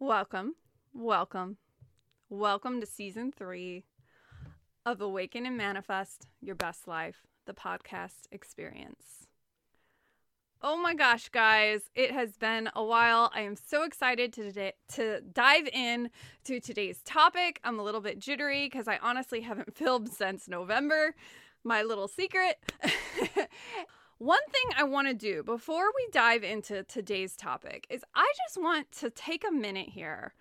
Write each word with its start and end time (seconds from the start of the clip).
Welcome, 0.00 0.54
welcome, 0.94 1.56
welcome 2.30 2.80
to 2.80 2.86
season 2.86 3.32
three 3.32 3.82
of 4.86 5.00
Awaken 5.00 5.44
and 5.44 5.56
Manifest 5.56 6.28
Your 6.40 6.54
Best 6.54 6.86
Life, 6.86 7.26
the 7.46 7.52
podcast 7.52 8.28
experience. 8.30 9.26
Oh 10.62 10.76
my 10.80 10.94
gosh, 10.94 11.30
guys, 11.30 11.90
it 11.96 12.12
has 12.12 12.36
been 12.36 12.70
a 12.76 12.84
while. 12.84 13.32
I 13.34 13.40
am 13.40 13.56
so 13.56 13.82
excited 13.82 14.32
to 14.34 14.44
today, 14.44 14.74
to 14.94 15.20
dive 15.20 15.66
in 15.66 16.10
to 16.44 16.60
today's 16.60 17.02
topic. 17.02 17.58
I'm 17.64 17.80
a 17.80 17.82
little 17.82 18.00
bit 18.00 18.20
jittery 18.20 18.66
because 18.66 18.86
I 18.86 18.98
honestly 19.02 19.40
haven't 19.40 19.74
filmed 19.76 20.10
since 20.10 20.46
November. 20.46 21.16
My 21.64 21.82
little 21.82 22.06
secret. 22.06 22.56
One 24.18 24.44
thing 24.50 24.76
I 24.76 24.82
want 24.82 25.06
to 25.06 25.14
do 25.14 25.44
before 25.44 25.92
we 25.94 26.08
dive 26.10 26.42
into 26.42 26.82
today's 26.82 27.36
topic 27.36 27.86
is 27.88 28.02
I 28.16 28.26
just 28.48 28.60
want 28.60 28.90
to 28.98 29.10
take 29.10 29.44
a 29.48 29.52
minute 29.52 29.90
here 29.90 30.34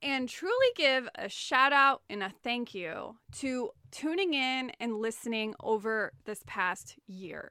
and 0.00 0.28
truly 0.28 0.68
give 0.76 1.08
a 1.16 1.28
shout 1.28 1.72
out 1.72 2.02
and 2.08 2.22
a 2.22 2.32
thank 2.44 2.76
you 2.76 3.16
to 3.38 3.70
tuning 3.90 4.34
in 4.34 4.70
and 4.78 5.00
listening 5.00 5.56
over 5.60 6.12
this 6.26 6.44
past 6.46 6.94
year. 7.08 7.50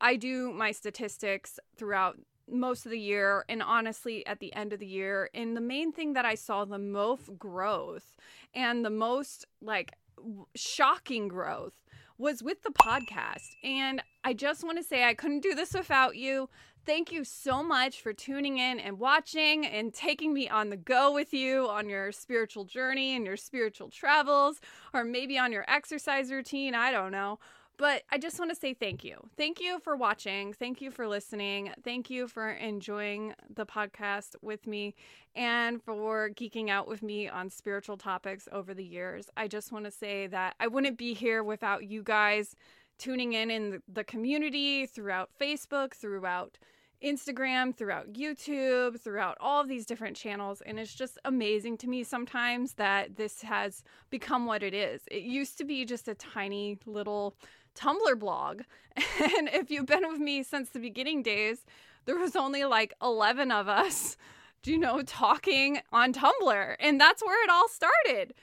I 0.00 0.14
do 0.14 0.52
my 0.52 0.70
statistics 0.70 1.58
throughout 1.76 2.16
most 2.48 2.86
of 2.86 2.92
the 2.92 3.00
year 3.00 3.44
and 3.48 3.60
honestly 3.60 4.24
at 4.24 4.38
the 4.38 4.54
end 4.54 4.72
of 4.72 4.78
the 4.78 4.86
year 4.86 5.30
and 5.34 5.56
the 5.56 5.60
main 5.60 5.90
thing 5.90 6.12
that 6.12 6.26
I 6.26 6.36
saw 6.36 6.64
the 6.64 6.78
most 6.78 7.36
growth 7.36 8.14
and 8.54 8.84
the 8.84 8.90
most 8.90 9.46
like 9.60 9.94
shocking 10.54 11.26
growth 11.26 11.74
was 12.18 12.42
with 12.42 12.62
the 12.62 12.70
podcast. 12.70 13.50
And 13.62 14.02
I 14.24 14.34
just 14.34 14.64
want 14.64 14.76
to 14.78 14.84
say 14.84 15.04
I 15.04 15.14
couldn't 15.14 15.40
do 15.40 15.54
this 15.54 15.72
without 15.72 16.16
you. 16.16 16.48
Thank 16.84 17.12
you 17.12 17.22
so 17.22 17.62
much 17.62 18.00
for 18.00 18.12
tuning 18.12 18.58
in 18.58 18.80
and 18.80 18.98
watching 18.98 19.66
and 19.66 19.92
taking 19.92 20.32
me 20.32 20.48
on 20.48 20.70
the 20.70 20.76
go 20.76 21.12
with 21.12 21.32
you 21.32 21.68
on 21.68 21.88
your 21.88 22.12
spiritual 22.12 22.64
journey 22.64 23.14
and 23.14 23.26
your 23.26 23.36
spiritual 23.36 23.90
travels, 23.90 24.60
or 24.94 25.04
maybe 25.04 25.38
on 25.38 25.52
your 25.52 25.64
exercise 25.68 26.30
routine. 26.32 26.74
I 26.74 26.90
don't 26.90 27.12
know. 27.12 27.38
But 27.78 28.02
I 28.10 28.18
just 28.18 28.40
want 28.40 28.50
to 28.50 28.56
say 28.56 28.74
thank 28.74 29.04
you. 29.04 29.16
Thank 29.36 29.60
you 29.60 29.78
for 29.78 29.96
watching. 29.96 30.52
Thank 30.52 30.80
you 30.80 30.90
for 30.90 31.06
listening. 31.06 31.70
Thank 31.84 32.10
you 32.10 32.26
for 32.26 32.50
enjoying 32.50 33.34
the 33.54 33.64
podcast 33.64 34.34
with 34.42 34.66
me 34.66 34.96
and 35.36 35.80
for 35.80 36.28
geeking 36.30 36.70
out 36.70 36.88
with 36.88 37.04
me 37.04 37.28
on 37.28 37.48
spiritual 37.48 37.96
topics 37.96 38.48
over 38.50 38.74
the 38.74 38.84
years. 38.84 39.30
I 39.36 39.46
just 39.46 39.70
want 39.70 39.84
to 39.84 39.92
say 39.92 40.26
that 40.26 40.56
I 40.58 40.66
wouldn't 40.66 40.98
be 40.98 41.14
here 41.14 41.44
without 41.44 41.84
you 41.88 42.02
guys 42.02 42.56
tuning 42.98 43.34
in 43.34 43.48
in 43.48 43.80
the 43.86 44.02
community 44.02 44.84
throughout 44.84 45.30
Facebook, 45.40 45.94
throughout 45.94 46.58
Instagram, 47.02 47.72
throughout 47.72 48.12
YouTube, 48.12 49.00
throughout 49.00 49.36
all 49.40 49.60
of 49.60 49.68
these 49.68 49.86
different 49.86 50.16
channels. 50.16 50.60
And 50.62 50.80
it's 50.80 50.94
just 50.94 51.18
amazing 51.24 51.76
to 51.78 51.88
me 51.88 52.02
sometimes 52.02 52.74
that 52.74 53.16
this 53.16 53.42
has 53.42 53.84
become 54.10 54.46
what 54.46 54.64
it 54.64 54.74
is. 54.74 55.02
It 55.10 55.22
used 55.22 55.58
to 55.58 55.64
be 55.64 55.84
just 55.84 56.08
a 56.08 56.14
tiny 56.14 56.78
little 56.86 57.36
Tumblr 57.78 58.18
blog. 58.18 58.62
And 59.38 59.48
if 59.52 59.70
you've 59.70 59.86
been 59.86 60.08
with 60.08 60.18
me 60.18 60.42
since 60.42 60.70
the 60.70 60.80
beginning 60.80 61.22
days, 61.22 61.64
there 62.04 62.18
was 62.18 62.34
only 62.34 62.64
like 62.64 62.94
11 63.00 63.52
of 63.52 63.68
us, 63.68 64.16
you 64.64 64.76
know, 64.76 65.02
talking 65.02 65.80
on 65.92 66.12
Tumblr. 66.12 66.76
And 66.80 67.00
that's 67.00 67.22
where 67.22 67.42
it 67.44 67.50
all 67.50 67.68
started. 67.68 68.34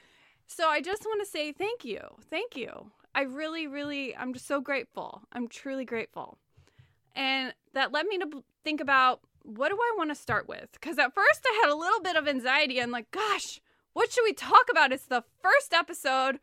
So 0.46 0.68
I 0.68 0.80
just 0.80 1.04
want 1.04 1.22
to 1.22 1.30
say 1.30 1.52
thank 1.52 1.84
you. 1.84 2.00
Thank 2.30 2.56
you. 2.56 2.90
I 3.14 3.22
really, 3.22 3.66
really, 3.66 4.16
I'm 4.16 4.32
just 4.32 4.46
so 4.46 4.60
grateful. 4.60 5.22
I'm 5.32 5.48
truly 5.48 5.84
grateful. 5.84 6.38
And 7.14 7.52
that 7.74 7.92
led 7.92 8.06
me 8.06 8.18
to 8.18 8.44
think 8.64 8.80
about 8.80 9.20
what 9.42 9.68
do 9.68 9.76
I 9.76 9.94
want 9.96 10.10
to 10.10 10.14
start 10.14 10.48
with? 10.48 10.68
Because 10.72 10.98
at 10.98 11.14
first 11.14 11.40
I 11.46 11.60
had 11.62 11.72
a 11.72 11.76
little 11.76 12.00
bit 12.00 12.16
of 12.16 12.28
anxiety 12.28 12.78
and 12.78 12.92
like, 12.92 13.10
gosh, 13.10 13.60
what 13.92 14.10
should 14.12 14.24
we 14.24 14.32
talk 14.32 14.66
about? 14.70 14.92
It's 14.92 15.06
the 15.06 15.24
first 15.42 15.72
episode 15.72 16.38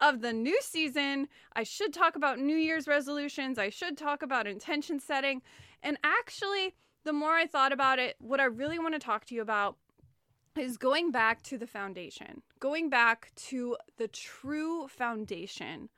of 0.00 0.20
the 0.20 0.32
new 0.32 0.58
season. 0.62 1.28
I 1.54 1.62
should 1.62 1.92
talk 1.92 2.16
about 2.16 2.38
New 2.38 2.56
Year's 2.56 2.86
resolutions. 2.86 3.58
I 3.58 3.70
should 3.70 3.96
talk 3.96 4.22
about 4.22 4.46
intention 4.46 5.00
setting. 5.00 5.42
And 5.82 5.98
actually, 6.04 6.74
the 7.04 7.12
more 7.12 7.32
I 7.32 7.46
thought 7.46 7.72
about 7.72 7.98
it, 7.98 8.16
what 8.18 8.40
I 8.40 8.44
really 8.44 8.78
want 8.78 8.94
to 8.94 9.00
talk 9.00 9.24
to 9.26 9.34
you 9.34 9.42
about 9.42 9.76
is 10.56 10.76
going 10.76 11.10
back 11.10 11.42
to 11.42 11.58
the 11.58 11.66
foundation, 11.66 12.42
going 12.60 12.88
back 12.88 13.30
to 13.36 13.76
the 13.98 14.08
true 14.08 14.88
foundation 14.88 15.90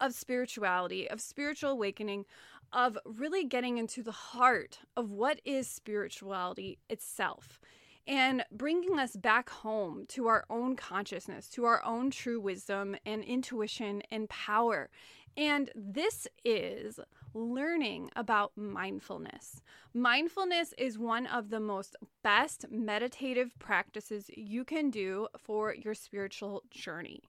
of 0.00 0.14
spirituality, 0.14 1.08
of 1.08 1.20
spiritual 1.20 1.70
awakening, 1.70 2.24
of 2.72 2.98
really 3.04 3.44
getting 3.44 3.78
into 3.78 4.02
the 4.02 4.12
heart 4.12 4.80
of 4.96 5.10
what 5.10 5.40
is 5.44 5.68
spirituality 5.68 6.78
itself 6.88 7.60
and 8.10 8.44
bringing 8.50 8.98
us 8.98 9.14
back 9.14 9.48
home 9.48 10.04
to 10.08 10.26
our 10.26 10.44
own 10.50 10.74
consciousness, 10.74 11.48
to 11.48 11.64
our 11.64 11.82
own 11.84 12.10
true 12.10 12.40
wisdom 12.40 12.96
and 13.06 13.22
intuition 13.22 14.02
and 14.10 14.28
power. 14.28 14.90
And 15.36 15.70
this 15.76 16.26
is 16.44 16.98
learning 17.34 18.10
about 18.16 18.50
mindfulness. 18.56 19.62
Mindfulness 19.94 20.74
is 20.76 20.98
one 20.98 21.28
of 21.28 21.50
the 21.50 21.60
most 21.60 21.94
best 22.24 22.66
meditative 22.68 23.56
practices 23.60 24.28
you 24.36 24.64
can 24.64 24.90
do 24.90 25.28
for 25.38 25.72
your 25.72 25.94
spiritual 25.94 26.64
journey. 26.68 27.22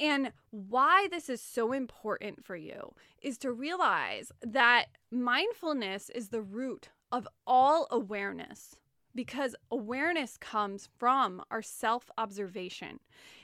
And 0.00 0.32
why 0.50 1.06
this 1.08 1.28
is 1.28 1.40
so 1.40 1.72
important 1.72 2.44
for 2.44 2.56
you 2.56 2.94
is 3.22 3.38
to 3.38 3.52
realize 3.52 4.32
that 4.42 4.86
mindfulness 5.12 6.10
is 6.10 6.30
the 6.30 6.42
root 6.42 6.88
of 7.12 7.28
all 7.46 7.86
awareness 7.92 8.74
because 9.16 9.56
awareness 9.70 10.36
comes 10.36 10.88
from 10.98 11.42
our 11.50 11.62
self 11.62 12.10
observation. 12.16 13.00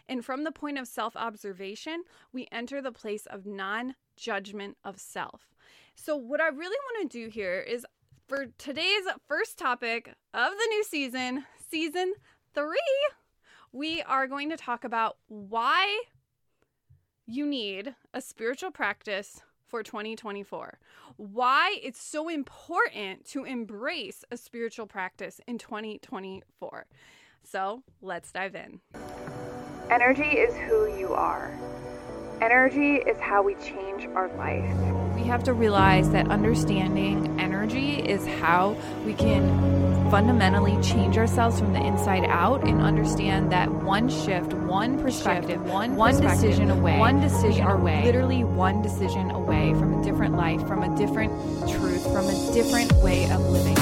And 0.08 0.24
from 0.24 0.44
the 0.44 0.52
point 0.52 0.78
of 0.78 0.86
self 0.86 1.16
observation, 1.16 2.04
we 2.32 2.46
enter 2.52 2.80
the 2.80 2.92
place 2.92 3.26
of 3.26 3.46
non 3.46 3.96
judgment 4.16 4.76
of 4.84 5.00
self. 5.00 5.48
So, 5.96 6.16
what 6.16 6.40
I 6.40 6.48
really 6.48 6.76
want 6.92 7.10
to 7.10 7.18
do 7.18 7.28
here 7.28 7.60
is 7.60 7.84
for 8.28 8.46
today's 8.58 9.04
first 9.26 9.58
topic 9.58 10.08
of 10.32 10.52
the 10.52 10.66
new 10.70 10.84
season, 10.84 11.44
season 11.70 12.12
three, 12.54 12.78
we 13.72 14.02
are 14.02 14.26
going 14.26 14.50
to 14.50 14.56
talk 14.56 14.84
about 14.84 15.16
why 15.28 16.02
you 17.26 17.46
need 17.46 17.94
a 18.12 18.20
spiritual 18.20 18.70
practice 18.70 19.42
for 19.72 19.82
2024. 19.82 20.78
Why 21.16 21.78
it's 21.82 21.98
so 21.98 22.28
important 22.28 23.24
to 23.30 23.44
embrace 23.44 24.22
a 24.30 24.36
spiritual 24.36 24.86
practice 24.86 25.40
in 25.48 25.56
2024. 25.56 26.84
So 27.42 27.82
let's 28.02 28.30
dive 28.30 28.54
in. 28.54 28.80
Energy 29.90 30.24
is 30.24 30.54
who 30.68 30.94
you 30.98 31.14
are. 31.14 31.58
Energy 32.42 32.96
is 32.96 33.18
how 33.18 33.42
we 33.42 33.54
change 33.54 34.04
our 34.14 34.28
life. 34.36 35.14
We 35.14 35.22
have 35.22 35.42
to 35.44 35.54
realize 35.54 36.10
that 36.10 36.28
understanding 36.28 37.40
energy 37.40 37.94
is 37.94 38.26
how 38.26 38.76
we 39.06 39.14
can 39.14 39.71
fundamentally 40.12 40.78
change 40.82 41.16
ourselves 41.16 41.58
from 41.58 41.72
the 41.72 41.80
inside 41.80 42.22
out 42.26 42.62
and 42.68 42.82
understand 42.82 43.50
that 43.50 43.72
one 43.72 44.10
shift, 44.10 44.52
one 44.52 45.00
perspective, 45.00 45.58
shift, 45.58 45.72
one, 45.72 45.96
one 45.96 46.20
decision 46.20 46.70
away, 46.70 46.98
one 46.98 47.18
decision 47.18 47.66
away, 47.66 48.04
literally 48.04 48.44
one 48.44 48.82
decision 48.82 49.30
away 49.30 49.72
from 49.72 49.98
a 49.98 50.04
different 50.04 50.36
life, 50.36 50.60
from 50.68 50.82
a 50.82 50.94
different 50.98 51.32
truth, 51.66 52.02
from 52.12 52.26
a 52.26 52.52
different 52.52 52.92
way 52.96 53.24
of 53.30 53.40
living. 53.48 53.74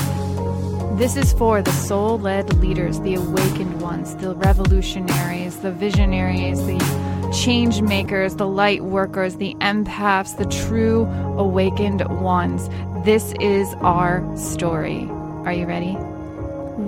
This 0.97 1.17
is 1.17 1.33
for 1.33 1.63
the 1.63 1.73
soul 1.73 2.21
led 2.21 2.55
leaders, 2.59 3.01
the 3.01 3.15
awakened 3.15 3.81
ones, 3.81 4.15
the 4.15 4.37
revolutionaries, 4.37 5.57
the 5.57 5.73
visionaries, 5.73 6.65
the 6.65 7.31
change 7.37 7.83
makers, 7.83 8.37
the 8.37 8.47
light 8.47 8.85
workers, 8.85 9.35
the 9.35 9.55
empaths, 9.55 10.39
the 10.39 10.47
true 10.47 11.07
awakened 11.37 12.09
ones. 12.21 12.69
This 13.05 13.35
is 13.41 13.67
our 13.81 14.25
story. 14.37 15.09
Are 15.45 15.53
you 15.53 15.67
ready? 15.67 15.99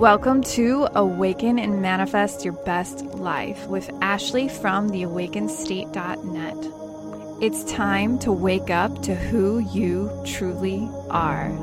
Welcome 0.03 0.43
to 0.43 0.87
Awaken 0.95 1.57
and 1.57 1.81
Manifest 1.81 2.43
Your 2.43 2.55
Best 2.65 3.05
Life 3.05 3.65
with 3.67 3.89
Ashley 4.01 4.49
from 4.49 4.89
theawakenedstate.net. 4.89 7.41
It's 7.41 7.63
time 7.71 8.19
to 8.19 8.33
wake 8.33 8.69
up 8.69 9.01
to 9.03 9.15
who 9.15 9.59
you 9.59 10.11
truly 10.25 10.89
are. 11.09 11.53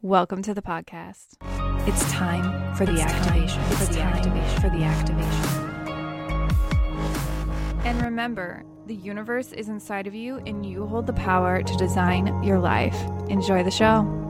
Welcome 0.00 0.42
to 0.42 0.54
the 0.54 0.62
podcast. 0.62 1.38
It's 1.88 2.08
time 2.12 2.72
for 2.76 2.86
the 2.86 2.92
it's 2.92 3.02
activation. 3.02 3.60
For 3.64 3.92
the 3.92 4.00
activation. 4.00 4.60
For 4.60 4.70
the 4.70 4.84
activation. 4.84 5.44
And 7.84 8.00
remember, 8.00 8.62
the 8.86 8.94
universe 8.94 9.50
is 9.50 9.68
inside 9.68 10.06
of 10.06 10.14
you 10.14 10.36
and 10.46 10.64
you 10.64 10.86
hold 10.86 11.08
the 11.08 11.14
power 11.14 11.64
to 11.64 11.76
design 11.78 12.44
your 12.44 12.60
life. 12.60 12.94
Enjoy 13.28 13.64
the 13.64 13.72
show. 13.72 14.21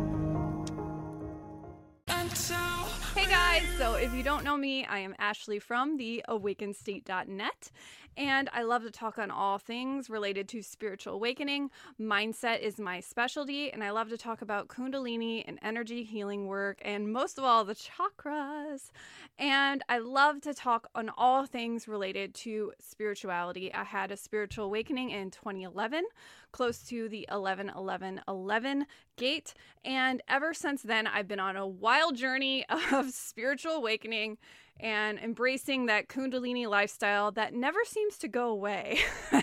If 4.03 4.13
you 4.13 4.25
don't 4.25 4.43
know 4.43 4.57
me, 4.57 4.85
I 4.85 4.99
am 4.99 5.15
Ashley 5.21 5.61
from 5.61 5.97
the 5.97 6.25
awakenedstate.net, 6.29 7.71
and 8.17 8.51
I 8.53 8.63
love 8.63 8.83
to 8.83 8.91
talk 8.91 9.19
on 9.19 9.31
all 9.31 9.59
things 9.59 10.11
related 10.11 10.49
to 10.51 10.63
spiritual 10.63 11.15
awakening. 11.15 11.71
Mindset 12.01 12.61
is 12.61 12.79
my 12.79 13.01
specialty, 13.01 13.73
and 13.73 13.83
I 13.83 13.91
love 13.91 14.09
to 14.11 14.19
talk 14.19 14.43
about 14.43 14.69
Kundalini 14.69 15.45
and 15.47 15.59
energy 15.63 16.03
healing 16.03 16.47
work, 16.47 16.79
and 16.83 17.13
most 17.13 17.39
of 17.39 17.45
all, 17.45 17.65
the 17.65 17.75
chakras. 17.75 18.91
And 19.39 19.83
I 19.89 19.99
love 19.99 20.41
to 20.43 20.55
talk 20.55 20.89
on 20.95 21.11
all 21.17 21.47
things 21.47 21.89
related 21.89 22.35
to 22.35 22.73
spirituality. 22.79 23.73
I 23.73 23.85
had 23.85 24.13
a 24.13 24.17
spiritual 24.17 24.67
awakening 24.67 25.11
in 25.11 25.31
2011 25.31 26.05
close 26.53 26.83
to 26.85 27.09
the 27.09 27.27
11 27.31 27.73
11 27.75 28.21
11 28.29 28.87
gate. 29.17 29.55
And 29.85 30.23
ever 30.29 30.55
since 30.55 30.83
then, 30.83 31.07
I've 31.07 31.29
been 31.29 31.41
on 31.41 31.57
a 31.57 31.67
wild 31.67 32.17
journey 32.17 32.65
of 32.93 33.11
spiritual 33.11 33.73
awakening 33.73 34.39
and 34.81 35.19
embracing 35.19 35.87
that 35.87 36.09
Kundalini 36.09 36.69
lifestyle 36.69 37.31
that 37.33 37.55
never 37.55 37.81
seems 37.85 38.19
to 38.19 38.29
go 38.29 38.49
away. 38.49 38.99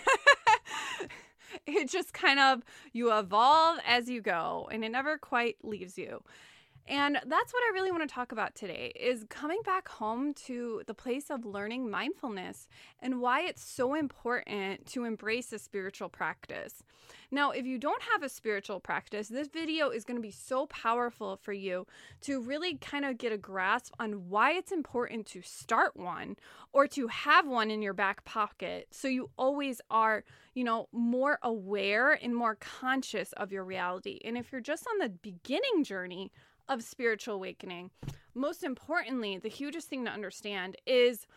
it 1.65 1.89
just 1.89 2.13
kind 2.13 2.39
of, 2.39 2.63
you 2.91 3.13
evolve 3.17 3.79
as 3.85 4.09
you 4.09 4.21
go, 4.21 4.69
and 4.71 4.83
it 4.83 4.89
never 4.89 5.17
quite 5.17 5.57
leaves 5.63 5.97
you. 5.97 6.23
And 6.89 7.19
that's 7.27 7.53
what 7.53 7.63
I 7.69 7.71
really 7.71 7.91
want 7.91 8.09
to 8.09 8.13
talk 8.13 8.31
about 8.31 8.56
today 8.56 8.91
is 9.00 9.24
coming 9.30 9.59
back 9.63 9.88
home 9.88 10.33
to 10.45 10.81
the 10.88 10.95
place 10.95 11.30
of 11.30 11.45
learning 11.45 11.91
mindfulness 11.91 12.68
and 13.00 13.21
why 13.21 13.41
it's 13.41 13.63
so 13.63 13.94
important 13.94 14.88
to 14.88 15.03
embrace 15.03 15.53
a 15.53 15.59
spiritual 15.59 16.09
practice. 16.09 16.81
Now, 17.30 17.51
if 17.51 17.68
you 17.68 17.77
don't 17.77 18.01
have 18.12 18.24
a 18.24 18.30
spiritual 18.30 18.80
practice, 18.80 19.27
this 19.27 19.50
video 19.50 19.91
is 19.91 20.03
going 20.03 20.18
to 20.18 20.21
be 20.21 20.31
so 20.31 20.65
powerful 20.65 21.38
for 21.38 21.53
you 21.53 21.86
to 22.21 22.41
really 22.41 22.77
kind 22.77 23.06
of 23.06 23.19
get 23.19 23.31
a 23.31 23.38
grasp 23.38 23.94
on 24.00 24.27
why 24.27 24.53
it's 24.53 24.71
important 24.71 25.27
to 25.27 25.44
start 25.44 25.95
one 25.95 26.38
or 26.74 26.88
to 26.88 27.06
have 27.06 27.47
one 27.47 27.69
in 27.69 27.83
your 27.83 27.94
back 27.94 28.25
pocket 28.25 28.88
so 28.89 29.07
you 29.07 29.30
always 29.38 29.80
are, 29.92 30.24
you 30.56 30.63
know, 30.63 30.88
more 30.92 31.38
aware 31.44 32.13
and 32.13 32.35
more 32.35 32.56
conscious 32.56 33.31
of 33.33 33.51
your 33.51 33.63
reality. 33.63 34.19
And 34.25 34.39
if 34.39 34.51
you're 34.51 34.59
just 34.59 34.88
on 34.88 34.97
the 34.97 35.09
beginning 35.09 35.83
journey, 35.83 36.31
of 36.69 36.83
spiritual 36.83 37.36
awakening. 37.36 37.92
Most 38.33 38.63
importantly, 38.63 39.38
the 39.38 39.50
hugest 39.50 39.89
thing 39.89 40.06
to 40.06 40.12
understand 40.12 40.77
is 40.86 41.27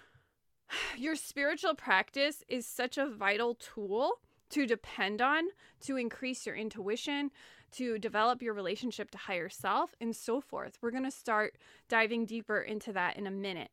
your 0.96 1.16
spiritual 1.16 1.74
practice 1.74 2.44
is 2.48 2.66
such 2.66 2.98
a 2.98 3.06
vital 3.06 3.54
tool 3.54 4.20
to 4.50 4.66
depend 4.66 5.22
on 5.22 5.44
to 5.80 5.96
increase 5.96 6.46
your 6.46 6.54
intuition, 6.54 7.30
to 7.72 7.98
develop 7.98 8.42
your 8.42 8.52
relationship 8.52 9.10
to 9.10 9.18
higher 9.18 9.48
self, 9.48 9.94
and 10.00 10.14
so 10.14 10.40
forth. 10.40 10.78
We're 10.82 10.90
going 10.90 11.04
to 11.04 11.10
start 11.10 11.56
diving 11.88 12.26
deeper 12.26 12.60
into 12.60 12.92
that 12.92 13.16
in 13.16 13.26
a 13.26 13.30
minute. 13.30 13.70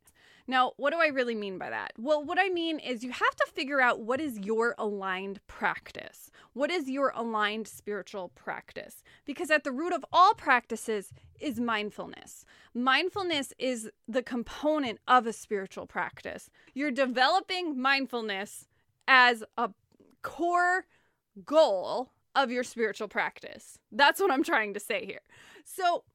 Now, 0.49 0.73
what 0.77 0.93
do 0.93 0.99
I 0.99 1.09
really 1.09 1.35
mean 1.35 1.59
by 1.59 1.69
that? 1.69 1.93
Well, 1.95 2.23
what 2.25 2.39
I 2.39 2.49
mean 2.49 2.79
is 2.79 3.03
you 3.03 3.11
have 3.11 3.35
to 3.35 3.45
figure 3.53 3.79
out 3.79 3.99
what 3.99 4.19
is 4.19 4.39
your 4.39 4.73
aligned 4.79 5.45
practice. 5.45 6.31
What 6.53 6.71
is 6.71 6.89
your 6.89 7.13
aligned 7.15 7.67
spiritual 7.67 8.29
practice? 8.29 9.03
Because 9.25 9.51
at 9.51 9.63
the 9.63 9.71
root 9.71 9.93
of 9.93 10.03
all 10.11 10.33
practices 10.33 11.13
is 11.39 11.59
mindfulness. 11.59 12.45
Mindfulness 12.73 13.53
is 13.59 13.91
the 14.07 14.23
component 14.23 14.97
of 15.07 15.27
a 15.27 15.33
spiritual 15.33 15.85
practice. 15.85 16.49
You're 16.73 16.89
developing 16.89 17.79
mindfulness 17.79 18.67
as 19.07 19.43
a 19.55 19.69
core 20.23 20.87
goal 21.45 22.09
of 22.33 22.49
your 22.49 22.63
spiritual 22.63 23.07
practice. 23.07 23.77
That's 23.91 24.19
what 24.19 24.31
I'm 24.31 24.43
trying 24.43 24.73
to 24.73 24.79
say 24.79 25.05
here. 25.05 25.21
So, 25.63 26.05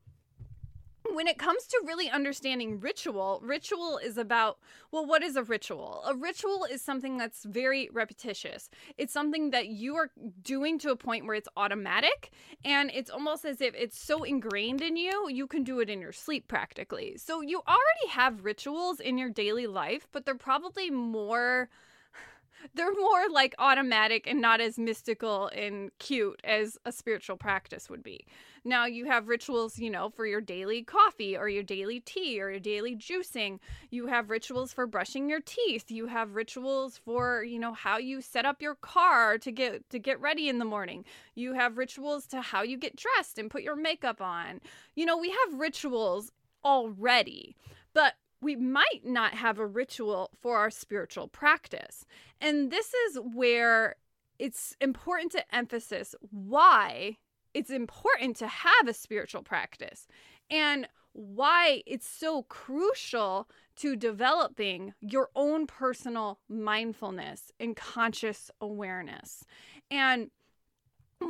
when 1.13 1.27
it 1.27 1.39
comes 1.39 1.67
to 1.67 1.83
really 1.87 2.09
understanding 2.09 2.81
ritual, 2.81 3.41
ritual 3.43 3.99
is 3.99 4.17
about, 4.17 4.59
well, 4.91 5.05
what 5.05 5.23
is 5.23 5.37
a 5.37 5.43
ritual? 5.43 6.03
A 6.07 6.15
ritual 6.15 6.65
is 6.65 6.81
something 6.83 7.19
that's 7.19 7.45
very 7.45 7.89
repetitious. 7.93 8.71
It's 8.97 9.13
something 9.13 9.51
that 9.51 9.69
you 9.69 9.97
are 9.97 10.11
doing 10.43 10.79
to 10.81 10.91
a 10.91 10.97
point 10.97 11.27
where 11.27 11.35
it's 11.35 11.49
automatic 11.57 12.31
and 12.65 12.91
it's 12.95 13.11
almost 13.11 13.45
as 13.45 13.61
if 13.61 13.75
it's 13.75 13.99
so 13.99 14.23
ingrained 14.23 14.81
in 14.81 14.97
you, 14.97 15.29
you 15.29 15.47
can 15.47 15.63
do 15.63 15.81
it 15.81 15.91
in 15.91 16.01
your 16.01 16.13
sleep 16.13 16.49
practically. 16.49 17.17
So 17.19 17.41
you 17.41 17.63
already 17.69 18.09
have 18.11 18.45
rituals 18.45 19.01
in 19.01 19.19
your 19.19 19.31
daily 19.31 19.67
life, 19.67 20.09
but 20.13 20.25
they're 20.25 20.35
probably 20.35 20.91
more 20.91 21.69
they're 22.75 22.95
more 22.95 23.29
like 23.31 23.55
automatic 23.59 24.27
and 24.27 24.41
not 24.41 24.61
as 24.61 24.79
mystical 24.79 25.49
and 25.49 25.91
cute 25.99 26.41
as 26.45 26.79
a 26.85 26.93
spiritual 26.93 27.37
practice 27.37 27.91
would 27.91 28.03
be. 28.03 28.27
Now 28.67 28.87
you 28.87 29.05
have 29.05 29.29
rituals, 29.29 29.79
you 29.79 29.91
know, 29.91 30.09
for 30.09 30.25
your 30.25 30.41
daily 30.41 30.83
coffee 30.83 31.37
or 31.37 31.49
your 31.49 31.63
daily 31.63 32.01
tea 32.01 32.41
or 32.41 32.51
your 32.51 32.61
daily 32.61 32.97
juicing. 32.97 33.59
You 33.91 34.07
have 34.07 34.31
rituals 34.31 34.73
for 34.73 34.87
brushing 34.87 35.29
your 35.29 35.41
teeth. 35.41 35.91
You 35.91 36.07
have 36.07 36.35
rituals 36.35 36.97
for, 36.97 37.45
you 37.45 37.59
know, 37.59 37.75
how 37.75 37.99
you 37.99 38.23
set 38.23 38.47
up 38.47 38.63
your 38.63 38.77
car 38.77 39.37
to 39.39 39.53
get 39.53 39.89
to 39.91 39.99
get 39.99 40.19
ready 40.21 40.49
in 40.49 40.59
the 40.59 40.65
morning. 40.65 41.05
You 41.35 41.53
have 41.53 41.77
rituals 41.77 42.27
to 42.29 42.41
how 42.41 42.63
you 42.63 42.79
get 42.79 42.97
dressed 42.97 43.39
and 43.39 43.51
put 43.51 43.63
your 43.63 43.77
makeup 43.77 44.23
on. 44.23 44.61
You 44.95 45.05
know, 45.05 45.19
we 45.19 45.29
have 45.29 45.61
rituals 45.61 46.33
already. 46.65 47.57
But 47.93 48.15
we 48.41 48.57
might 48.57 49.05
not 49.05 49.35
have 49.35 49.59
a 49.59 49.67
ritual 49.67 50.31
for 50.41 50.59
our 50.59 50.71
spiritual 50.71 51.29
practice. 51.29 52.05
And 52.41 52.71
this 52.71 52.93
is 52.93 53.19
where 53.35 53.97
it's 54.39 54.77
important 54.81 55.33
to 55.33 55.55
emphasize 55.55 56.15
why 56.31 57.19
it's 57.55 57.71
important 57.71 58.37
to 58.37 58.47
have 58.47 58.89
a 58.89 58.95
spiritual 58.95 59.43
practice 59.43 60.07
and 60.51 60.89
why 61.13 61.83
it's 61.87 62.09
so 62.09 62.43
crucial 62.43 63.49
to 63.77 63.97
developing 63.97 64.93
your 65.01 65.31
own 65.37 65.67
personal 65.67 66.41
mindfulness 66.49 67.53
and 67.61 67.77
conscious 67.77 68.51
awareness. 68.61 69.45
And 69.91 70.31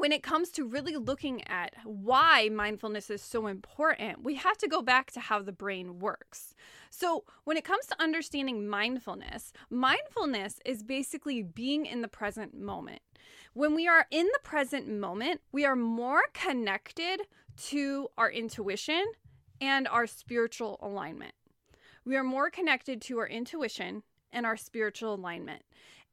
when 0.00 0.12
it 0.12 0.22
comes 0.22 0.50
to 0.50 0.66
really 0.66 0.96
looking 0.96 1.46
at 1.48 1.74
why 1.84 2.48
mindfulness 2.52 3.10
is 3.10 3.22
so 3.22 3.46
important, 3.46 4.22
we 4.22 4.34
have 4.36 4.56
to 4.58 4.68
go 4.68 4.82
back 4.82 5.10
to 5.12 5.20
how 5.20 5.42
the 5.42 5.52
brain 5.52 5.98
works. 5.98 6.54
So, 6.90 7.24
when 7.44 7.56
it 7.56 7.64
comes 7.64 7.86
to 7.86 8.02
understanding 8.02 8.68
mindfulness, 8.68 9.52
mindfulness 9.70 10.60
is 10.64 10.82
basically 10.82 11.42
being 11.42 11.86
in 11.86 12.02
the 12.02 12.08
present 12.08 12.54
moment. 12.54 13.00
When 13.52 13.74
we 13.74 13.88
are 13.88 14.06
in 14.10 14.26
the 14.26 14.40
present 14.42 14.88
moment, 14.88 15.40
we 15.52 15.64
are 15.64 15.76
more 15.76 16.22
connected 16.32 17.22
to 17.68 18.08
our 18.18 18.30
intuition 18.30 19.04
and 19.60 19.86
our 19.88 20.06
spiritual 20.06 20.78
alignment. 20.82 21.34
We 22.04 22.16
are 22.16 22.24
more 22.24 22.50
connected 22.50 23.00
to 23.02 23.18
our 23.18 23.28
intuition 23.28 24.02
and 24.32 24.44
our 24.44 24.56
spiritual 24.56 25.14
alignment. 25.14 25.62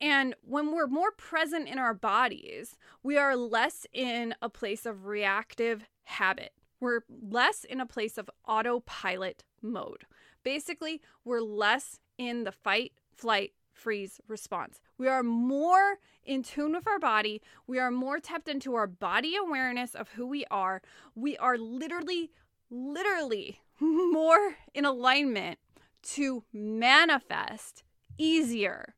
And 0.01 0.33
when 0.41 0.73
we're 0.73 0.87
more 0.87 1.11
present 1.11 1.69
in 1.69 1.77
our 1.77 1.93
bodies, 1.93 2.75
we 3.03 3.17
are 3.17 3.35
less 3.35 3.85
in 3.93 4.33
a 4.41 4.49
place 4.49 4.87
of 4.87 5.05
reactive 5.05 5.85
habit. 6.05 6.53
We're 6.79 7.01
less 7.07 7.63
in 7.63 7.79
a 7.79 7.85
place 7.85 8.17
of 8.17 8.27
autopilot 8.47 9.43
mode. 9.61 10.05
Basically, 10.43 11.01
we're 11.23 11.41
less 11.41 11.99
in 12.17 12.45
the 12.45 12.51
fight, 12.51 12.93
flight, 13.15 13.53
freeze 13.71 14.19
response. 14.27 14.81
We 14.97 15.07
are 15.07 15.21
more 15.21 15.99
in 16.23 16.41
tune 16.41 16.73
with 16.73 16.87
our 16.87 16.99
body. 16.99 17.41
We 17.67 17.77
are 17.77 17.91
more 17.91 18.19
tapped 18.19 18.47
into 18.47 18.73
our 18.73 18.87
body 18.87 19.35
awareness 19.35 19.93
of 19.93 20.09
who 20.09 20.25
we 20.25 20.45
are. 20.49 20.81
We 21.13 21.37
are 21.37 21.59
literally, 21.59 22.31
literally 22.71 23.61
more 23.79 24.55
in 24.73 24.85
alignment 24.85 25.59
to 26.03 26.43
manifest 26.51 27.83
easier 28.17 28.95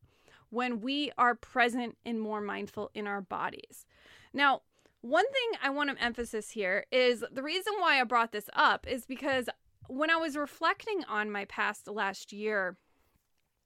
when 0.54 0.80
we 0.80 1.10
are 1.18 1.34
present 1.34 1.96
and 2.06 2.20
more 2.20 2.40
mindful 2.40 2.90
in 2.94 3.06
our 3.06 3.20
bodies. 3.20 3.86
Now, 4.32 4.62
one 5.00 5.24
thing 5.24 5.60
I 5.62 5.70
want 5.70 5.90
to 5.90 6.02
emphasize 6.02 6.50
here 6.50 6.86
is 6.90 7.24
the 7.30 7.42
reason 7.42 7.74
why 7.78 8.00
I 8.00 8.04
brought 8.04 8.32
this 8.32 8.48
up 8.54 8.86
is 8.86 9.04
because 9.04 9.48
when 9.88 10.10
I 10.10 10.16
was 10.16 10.36
reflecting 10.36 11.04
on 11.08 11.30
my 11.30 11.44
past 11.44 11.88
last 11.88 12.32
year, 12.32 12.76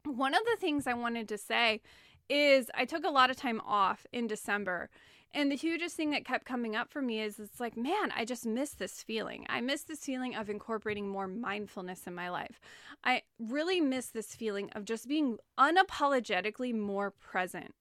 one 0.05 0.35
of 0.35 0.41
the 0.45 0.57
things 0.59 0.87
I 0.87 0.95
wanted 0.95 1.29
to 1.29 1.39
say 1.39 1.81
is 2.29 2.71
I 2.75 2.85
took 2.85 3.05
a 3.05 3.11
lot 3.11 3.31
of 3.31 3.37
time 3.37 3.61
off 3.67 4.07
in 4.13 4.27
December 4.27 4.91
and 5.35 5.53
the 5.53 5.57
hugest 5.57 5.95
thing 5.95 6.11
that 6.11 6.25
kept 6.25 6.47
coming 6.47 6.75
up 6.75 6.91
for 6.91 7.03
me 7.03 7.21
is 7.21 7.39
it's 7.39 7.61
like, 7.61 7.77
man, 7.77 8.13
I 8.17 8.25
just 8.25 8.47
miss 8.47 8.71
this 8.71 9.03
feeling. 9.03 9.45
I 9.49 9.61
miss 9.61 9.83
this 9.83 10.01
feeling 10.01 10.35
of 10.35 10.49
incorporating 10.49 11.09
more 11.09 11.29
mindfulness 11.29 12.07
in 12.07 12.15
my 12.15 12.31
life. 12.31 12.61
I 13.05 13.23
really 13.39 13.81
miss 13.81 14.07
this 14.07 14.35
feeling 14.35 14.71
of 14.71 14.85
just 14.85 15.07
being 15.07 15.39
unapologetically 15.59 16.75
more 16.75 17.11
present. 17.11 17.75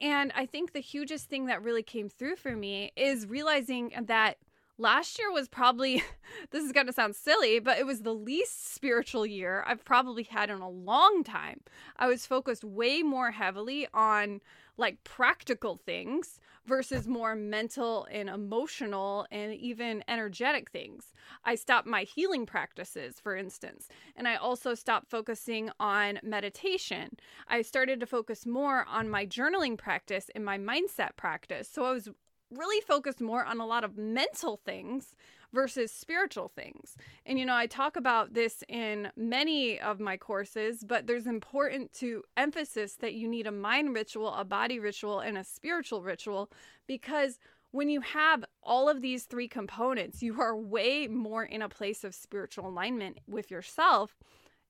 And 0.00 0.32
I 0.34 0.46
think 0.46 0.72
the 0.72 0.80
hugest 0.80 1.28
thing 1.28 1.46
that 1.46 1.62
really 1.62 1.84
came 1.84 2.08
through 2.08 2.36
for 2.36 2.56
me 2.56 2.92
is 2.96 3.26
realizing 3.26 3.92
that 4.06 4.38
last 4.78 5.18
year 5.18 5.30
was 5.32 5.48
probably 5.48 6.02
this 6.50 6.64
is 6.64 6.72
going 6.72 6.86
to 6.86 6.92
sound 6.92 7.14
silly 7.14 7.58
but 7.58 7.78
it 7.78 7.84
was 7.84 8.02
the 8.02 8.14
least 8.14 8.72
spiritual 8.72 9.26
year 9.26 9.64
i've 9.66 9.84
probably 9.84 10.22
had 10.22 10.50
in 10.50 10.60
a 10.60 10.68
long 10.68 11.24
time 11.24 11.60
i 11.96 12.06
was 12.06 12.24
focused 12.24 12.62
way 12.62 13.02
more 13.02 13.32
heavily 13.32 13.88
on 13.92 14.40
like 14.76 15.02
practical 15.02 15.76
things 15.84 16.38
versus 16.68 17.08
more 17.08 17.34
mental 17.34 18.06
and 18.10 18.28
emotional 18.28 19.26
and 19.32 19.54
even 19.54 20.04
energetic 20.06 20.70
things. 20.70 21.12
I 21.44 21.54
stopped 21.54 21.86
my 21.86 22.02
healing 22.02 22.44
practices, 22.44 23.18
for 23.18 23.34
instance, 23.34 23.88
and 24.14 24.28
I 24.28 24.36
also 24.36 24.74
stopped 24.74 25.10
focusing 25.10 25.70
on 25.80 26.20
meditation. 26.22 27.16
I 27.48 27.62
started 27.62 27.98
to 28.00 28.06
focus 28.06 28.44
more 28.44 28.84
on 28.86 29.08
my 29.08 29.26
journaling 29.26 29.78
practice 29.78 30.30
and 30.34 30.44
my 30.44 30.58
mindset 30.58 31.16
practice. 31.16 31.68
So 31.68 31.86
I 31.86 31.92
was 31.92 32.10
really 32.50 32.80
focused 32.82 33.20
more 33.20 33.44
on 33.44 33.60
a 33.60 33.66
lot 33.66 33.84
of 33.84 33.96
mental 33.96 34.58
things 34.64 35.14
versus 35.52 35.90
spiritual 35.90 36.48
things. 36.48 36.96
And 37.24 37.38
you 37.38 37.46
know, 37.46 37.54
I 37.54 37.66
talk 37.66 37.96
about 37.96 38.34
this 38.34 38.62
in 38.68 39.10
many 39.16 39.80
of 39.80 40.00
my 40.00 40.16
courses, 40.16 40.84
but 40.84 41.06
there's 41.06 41.26
important 41.26 41.92
to 41.94 42.22
emphasis 42.36 42.94
that 42.96 43.14
you 43.14 43.28
need 43.28 43.46
a 43.46 43.52
mind 43.52 43.94
ritual, 43.94 44.34
a 44.34 44.44
body 44.44 44.78
ritual, 44.78 45.20
and 45.20 45.38
a 45.38 45.44
spiritual 45.44 46.02
ritual 46.02 46.50
because 46.86 47.38
when 47.70 47.90
you 47.90 48.00
have 48.00 48.44
all 48.62 48.88
of 48.88 49.02
these 49.02 49.24
three 49.24 49.48
components, 49.48 50.22
you 50.22 50.40
are 50.40 50.56
way 50.56 51.06
more 51.06 51.44
in 51.44 51.62
a 51.62 51.68
place 51.68 52.02
of 52.02 52.14
spiritual 52.14 52.66
alignment 52.66 53.18
with 53.26 53.50
yourself. 53.50 54.16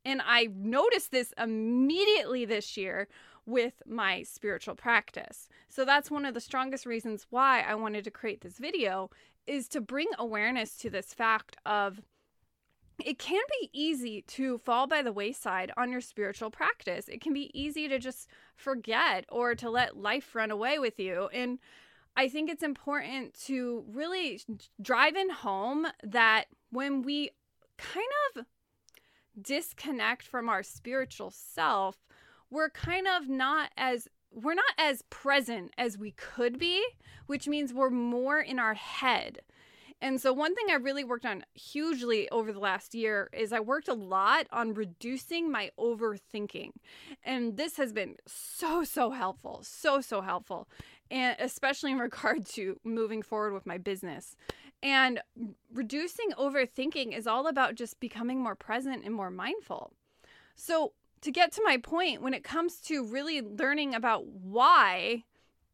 And 0.05 0.21
I 0.25 0.49
noticed 0.53 1.13
this 1.13 1.33
immediately 1.39 2.45
this 2.45 2.77
year 2.77 3.09
with 3.47 3.83
my 3.87 4.23
spiritual 4.25 4.75
practice. 4.75 5.49
So 5.69 5.85
that's 5.85 6.11
one 6.11 6.25
of 6.25 6.35
the 6.35 6.41
strongest 6.41 6.87
reasons 6.87 7.27
why 7.31 7.63
I 7.63 7.75
wanted 7.77 8.05
to 8.05 8.11
create 8.11 8.43
this 8.43 8.59
video 8.59 9.11
is 9.49 9.69
to 9.69 9.81
bring 9.81 10.09
awareness 10.19 10.77
to 10.79 10.91
this 10.91 11.15
fact 11.15 11.57
of 11.65 12.01
it 13.05 13.19
can 13.19 13.43
be 13.61 13.71
easy 13.73 14.23
to 14.23 14.59
fall 14.59 14.87
by 14.87 15.03
the 15.03 15.13
wayside 15.13 15.71
on 15.77 15.93
your 15.93 16.01
spiritual 16.01 16.51
practice. 16.51 17.09
It 17.09 17.21
can 17.21 17.33
be 17.33 17.51
easy 17.59 17.89
to 17.89 17.99
just 17.99 18.29
forget 18.57 19.25
or 19.29 19.55
to 19.55 19.71
let 19.71 19.97
life 19.97 20.35
run 20.35 20.51
away 20.51 20.79
with 20.79 20.99
you. 20.99 21.29
And 21.33 21.61
I 22.17 22.29
think 22.29 22.51
it's 22.51 22.65
important 22.65 23.35
to 23.47 23.85
really 23.89 24.41
drive 24.83 25.15
in 25.15 25.31
home 25.31 25.87
that 26.03 26.47
when 26.71 27.03
we 27.03 27.31
kind 27.77 28.07
of 28.35 28.45
disconnect 29.41 30.27
from 30.27 30.49
our 30.49 30.65
spiritual 30.65 31.31
self, 31.31 31.97
we're 32.51 32.71
kind 32.71 33.07
of 33.07 33.29
not 33.29 33.71
as 33.77 34.09
we're 34.33 34.55
not 34.55 34.65
as 34.79 35.03
present 35.11 35.73
as 35.79 35.99
we 35.99 36.13
could 36.13 36.59
be, 36.59 36.85
which 37.27 37.49
means 37.49 37.73
we're 37.73 37.91
more 37.91 38.41
in 38.41 38.59
our 38.59 38.75
head. 38.75 39.41
And 40.01 40.21
so, 40.21 40.33
one 40.33 40.55
thing 40.55 40.67
I 40.71 40.75
really 40.75 41.03
worked 41.03 41.27
on 41.27 41.45
hugely 41.55 42.29
over 42.31 42.53
the 42.53 42.61
last 42.61 42.95
year 42.95 43.29
is 43.33 43.53
I 43.53 43.59
worked 43.59 43.89
a 43.89 43.95
lot 43.95 44.47
on 44.53 44.75
reducing 44.75 45.51
my 45.51 45.71
overthinking. 45.79 46.71
And 47.25 47.57
this 47.57 47.77
has 47.79 47.93
been 47.93 48.17
so, 48.27 48.85
so 48.85 49.11
helpful. 49.11 49.61
So, 49.65 50.01
so 50.01 50.21
helpful. 50.21 50.69
And 51.11 51.37
especially 51.41 51.91
in 51.91 51.99
regard 51.99 52.47
to 52.51 52.79
moving 52.85 53.23
forward 53.23 53.55
with 53.55 53.67
my 53.67 53.79
business. 53.79 54.37
And 54.85 55.21
reducing 55.73 56.31
overthinking 56.39 57.17
is 57.17 57.27
all 57.27 57.49
about 57.49 57.75
just 57.75 57.99
becoming 57.99 58.41
more 58.41 58.55
present 58.55 59.05
and 59.05 59.13
more 59.13 59.31
mindful. 59.31 59.93
So, 60.55 60.93
to 61.23 61.31
get 61.31 61.53
to 61.53 61.63
my 61.65 61.77
point, 61.79 62.23
when 62.23 62.35
it 62.35 62.45
comes 62.45 62.81
to 62.83 63.05
really 63.05 63.43
learning 63.43 63.95
about 63.95 64.27
why 64.27 65.25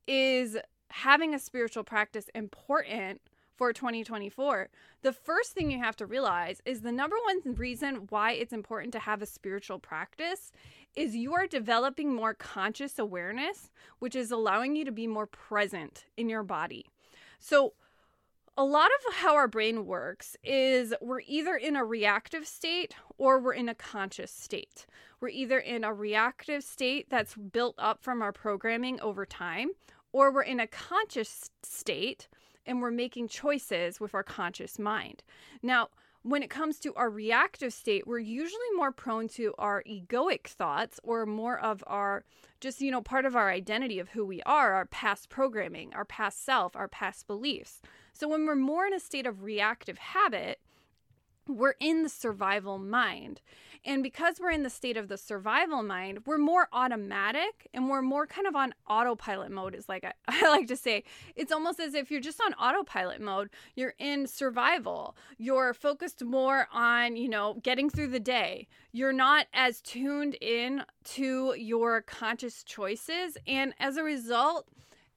is 0.06 0.56
having 0.88 1.34
a 1.34 1.38
spiritual 1.38 1.84
practice 1.84 2.26
important 2.34 3.20
for 3.56 3.72
2024, 3.72 4.68
the 5.02 5.12
first 5.12 5.52
thing 5.52 5.70
you 5.70 5.78
have 5.78 5.96
to 5.96 6.06
realize 6.06 6.60
is 6.64 6.80
the 6.80 6.92
number 6.92 7.16
one 7.24 7.54
reason 7.54 8.06
why 8.10 8.32
it's 8.32 8.52
important 8.52 8.92
to 8.92 8.98
have 8.98 9.22
a 9.22 9.26
spiritual 9.26 9.78
practice 9.78 10.50
is 10.96 11.14
you 11.16 11.34
are 11.34 11.46
developing 11.46 12.12
more 12.12 12.34
conscious 12.34 12.98
awareness, 12.98 13.70
which 13.98 14.16
is 14.16 14.30
allowing 14.30 14.76
you 14.76 14.84
to 14.84 14.92
be 14.92 15.06
more 15.06 15.26
present 15.26 16.04
in 16.16 16.28
your 16.28 16.42
body. 16.42 16.86
So, 17.38 17.74
a 18.56 18.64
lot 18.64 18.90
of 19.08 19.14
how 19.14 19.34
our 19.34 19.48
brain 19.48 19.84
works 19.84 20.36
is 20.44 20.94
we're 21.00 21.22
either 21.26 21.56
in 21.56 21.74
a 21.74 21.84
reactive 21.84 22.46
state 22.46 22.94
or 23.18 23.40
we're 23.40 23.54
in 23.54 23.68
a 23.68 23.74
conscious 23.74 24.30
state. 24.30 24.86
We're 25.20 25.28
either 25.30 25.58
in 25.58 25.82
a 25.82 25.92
reactive 25.92 26.62
state 26.62 27.10
that's 27.10 27.34
built 27.34 27.74
up 27.78 28.02
from 28.02 28.22
our 28.22 28.32
programming 28.32 29.00
over 29.00 29.26
time, 29.26 29.70
or 30.12 30.32
we're 30.32 30.42
in 30.42 30.60
a 30.60 30.68
conscious 30.68 31.50
state 31.64 32.28
and 32.64 32.80
we're 32.80 32.92
making 32.92 33.28
choices 33.28 33.98
with 33.98 34.14
our 34.14 34.22
conscious 34.22 34.78
mind. 34.78 35.24
Now, 35.62 35.88
when 36.24 36.42
it 36.42 36.48
comes 36.48 36.78
to 36.80 36.94
our 36.94 37.10
reactive 37.10 37.72
state, 37.72 38.06
we're 38.06 38.18
usually 38.18 38.70
more 38.76 38.90
prone 38.90 39.28
to 39.28 39.54
our 39.58 39.82
egoic 39.82 40.46
thoughts 40.46 40.98
or 41.04 41.26
more 41.26 41.60
of 41.60 41.84
our 41.86 42.24
just, 42.60 42.80
you 42.80 42.90
know, 42.90 43.02
part 43.02 43.26
of 43.26 43.36
our 43.36 43.50
identity 43.50 43.98
of 43.98 44.08
who 44.08 44.24
we 44.24 44.40
are, 44.44 44.72
our 44.72 44.86
past 44.86 45.28
programming, 45.28 45.92
our 45.92 46.06
past 46.06 46.42
self, 46.42 46.74
our 46.74 46.88
past 46.88 47.26
beliefs. 47.26 47.82
So 48.14 48.26
when 48.26 48.46
we're 48.46 48.54
more 48.54 48.86
in 48.86 48.94
a 48.94 49.00
state 49.00 49.26
of 49.26 49.42
reactive 49.42 49.98
habit, 49.98 50.60
we're 51.46 51.74
in 51.78 52.02
the 52.02 52.08
survival 52.08 52.78
mind. 52.78 53.42
And 53.84 54.02
because 54.02 54.40
we're 54.40 54.50
in 54.50 54.62
the 54.62 54.70
state 54.70 54.96
of 54.96 55.08
the 55.08 55.18
survival 55.18 55.82
mind, 55.82 56.20
we're 56.26 56.38
more 56.38 56.68
automatic 56.72 57.68
and 57.74 57.88
we're 57.88 58.02
more 58.02 58.26
kind 58.26 58.46
of 58.46 58.56
on 58.56 58.74
autopilot 58.88 59.50
mode, 59.50 59.74
is 59.74 59.88
like 59.88 60.04
I, 60.04 60.12
I, 60.28 60.48
like 60.48 60.68
to 60.68 60.76
say. 60.76 61.04
It's 61.36 61.52
almost 61.52 61.80
as 61.80 61.94
if 61.94 62.10
you're 62.10 62.20
just 62.20 62.40
on 62.40 62.54
autopilot 62.54 63.20
mode. 63.20 63.50
You're 63.74 63.94
in 63.98 64.26
survival. 64.26 65.16
You're 65.36 65.74
focused 65.74 66.24
more 66.24 66.68
on, 66.72 67.16
you 67.16 67.28
know, 67.28 67.60
getting 67.62 67.90
through 67.90 68.08
the 68.08 68.20
day. 68.20 68.68
You're 68.92 69.12
not 69.12 69.46
as 69.52 69.80
tuned 69.80 70.36
in 70.40 70.84
to 71.04 71.54
your 71.58 72.02
conscious 72.02 72.64
choices. 72.64 73.36
And 73.46 73.74
as 73.78 73.96
a 73.96 74.02
result, 74.02 74.68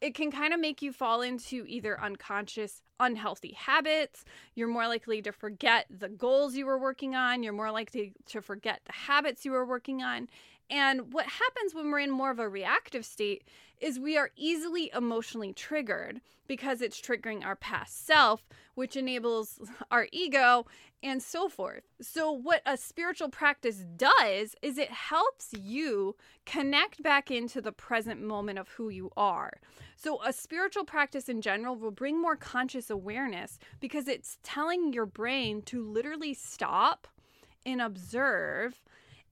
it 0.01 0.13
can 0.13 0.31
kind 0.31 0.53
of 0.53 0.59
make 0.59 0.81
you 0.81 0.91
fall 0.91 1.21
into 1.21 1.65
either 1.67 1.99
unconscious, 2.01 2.81
unhealthy 2.99 3.53
habits. 3.53 4.23
You're 4.55 4.67
more 4.67 4.87
likely 4.87 5.21
to 5.23 5.31
forget 5.31 5.85
the 5.89 6.09
goals 6.09 6.55
you 6.55 6.65
were 6.65 6.79
working 6.79 7.15
on. 7.15 7.43
You're 7.43 7.53
more 7.53 7.71
likely 7.71 8.13
to 8.27 8.41
forget 8.41 8.81
the 8.85 8.93
habits 8.93 9.45
you 9.45 9.51
were 9.51 9.65
working 9.65 10.01
on. 10.03 10.27
And 10.69 11.13
what 11.13 11.25
happens 11.25 11.73
when 11.73 11.91
we're 11.91 11.99
in 11.99 12.11
more 12.11 12.31
of 12.31 12.39
a 12.39 12.49
reactive 12.49 13.05
state 13.05 13.43
is 13.79 13.99
we 13.99 14.17
are 14.17 14.31
easily 14.35 14.91
emotionally 14.93 15.53
triggered 15.53 16.19
because 16.47 16.81
it's 16.81 16.99
triggering 16.99 17.45
our 17.45 17.55
past 17.55 18.05
self, 18.05 18.47
which 18.75 18.95
enables 18.95 19.59
our 19.91 20.07
ego 20.11 20.65
and 21.03 21.21
so 21.21 21.47
forth. 21.47 21.83
So, 22.01 22.31
what 22.31 22.61
a 22.65 22.75
spiritual 22.75 23.29
practice 23.29 23.85
does 23.95 24.55
is 24.61 24.77
it 24.77 24.89
helps 24.89 25.53
you 25.53 26.15
connect 26.45 27.03
back 27.03 27.29
into 27.29 27.61
the 27.61 27.71
present 27.71 28.21
moment 28.21 28.57
of 28.57 28.69
who 28.69 28.89
you 28.89 29.11
are. 29.15 29.53
So, 29.95 30.21
a 30.23 30.33
spiritual 30.33 30.85
practice 30.85 31.29
in 31.29 31.41
general 31.41 31.75
will 31.75 31.91
bring 31.91 32.19
more 32.19 32.35
conscious 32.35 32.89
awareness 32.89 33.59
because 33.79 34.07
it's 34.07 34.39
telling 34.41 34.91
your 34.91 35.05
brain 35.05 35.61
to 35.63 35.83
literally 35.83 36.33
stop 36.33 37.07
and 37.65 37.81
observe 37.81 38.81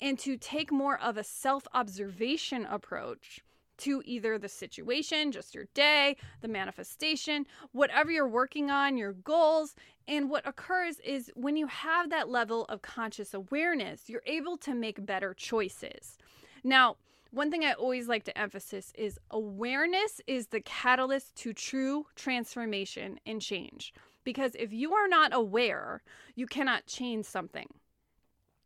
and 0.01 0.17
to 0.19 0.37
take 0.37 0.71
more 0.71 0.99
of 0.99 1.17
a 1.17 1.23
self 1.23 1.67
observation 1.73 2.65
approach 2.65 3.41
to 3.77 4.01
either 4.05 4.37
the 4.37 4.49
situation, 4.49 5.31
just 5.31 5.53
your 5.53 5.65
day, 5.73 6.15
the 6.41 6.47
manifestation, 6.47 7.45
whatever 7.71 8.11
you're 8.11 8.27
working 8.27 8.71
on, 8.71 8.97
your 8.97 9.13
goals. 9.13 9.75
And 10.07 10.29
what 10.29 10.47
occurs 10.47 10.99
is 10.99 11.31
when 11.35 11.57
you 11.57 11.67
have 11.67 12.09
that 12.09 12.29
level 12.29 12.65
of 12.65 12.81
conscious 12.81 13.33
awareness, 13.33 14.03
you're 14.07 14.21
able 14.25 14.57
to 14.57 14.73
make 14.73 15.05
better 15.05 15.33
choices. 15.33 16.17
Now, 16.63 16.97
one 17.31 17.51
thing 17.51 17.65
I 17.65 17.73
always 17.73 18.07
like 18.07 18.23
to 18.25 18.37
emphasize 18.37 18.93
is 18.95 19.19
awareness 19.29 20.21
is 20.25 20.47
the 20.47 20.61
catalyst 20.61 21.35
to 21.37 21.53
true 21.53 22.05
transformation 22.15 23.19
and 23.25 23.41
change. 23.41 23.93
Because 24.23 24.55
if 24.57 24.71
you 24.71 24.93
are 24.93 25.07
not 25.07 25.33
aware, 25.33 26.01
you 26.35 26.47
cannot 26.47 26.85
change 26.85 27.25
something. 27.25 27.67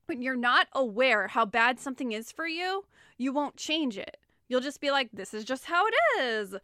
When 0.10 0.24
you're 0.24 0.36
not 0.36 0.70
aware 0.74 1.28
how 1.28 1.46
bad 1.46 1.80
something 1.80 2.14
is 2.14 2.32
for 2.32 2.48
you, 2.48 2.84
you 3.20 3.32
won't 3.32 3.58
change 3.58 3.96
it. 3.96 4.18
You'll 4.48 4.60
just 4.60 4.82
be 4.82 4.90
like, 4.90 5.10
this 5.14 5.36
is 5.36 5.44
just 5.44 5.66
how 5.66 5.86
it 5.86 5.94
is. 6.20 6.56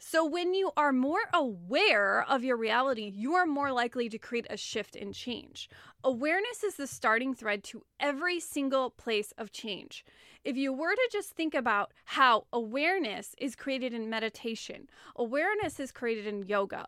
So, 0.00 0.24
when 0.24 0.52
you 0.52 0.72
are 0.76 0.92
more 0.92 1.20
aware 1.32 2.24
of 2.28 2.42
your 2.42 2.56
reality, 2.56 3.12
you 3.14 3.34
are 3.34 3.46
more 3.46 3.70
likely 3.70 4.08
to 4.08 4.18
create 4.18 4.48
a 4.50 4.56
shift 4.56 4.96
and 4.96 5.14
change. 5.14 5.70
Awareness 6.02 6.64
is 6.64 6.74
the 6.74 6.88
starting 6.88 7.34
thread 7.34 7.62
to 7.64 7.84
every 8.00 8.40
single 8.40 8.90
place 8.90 9.32
of 9.38 9.52
change. 9.52 10.04
If 10.44 10.56
you 10.56 10.72
were 10.72 10.94
to 10.94 11.08
just 11.12 11.30
think 11.30 11.54
about 11.54 11.92
how 12.04 12.46
awareness 12.52 13.36
is 13.38 13.54
created 13.54 13.92
in 13.92 14.10
meditation, 14.10 14.88
awareness 15.14 15.78
is 15.78 15.92
created 15.92 16.26
in 16.26 16.48
yoga, 16.48 16.86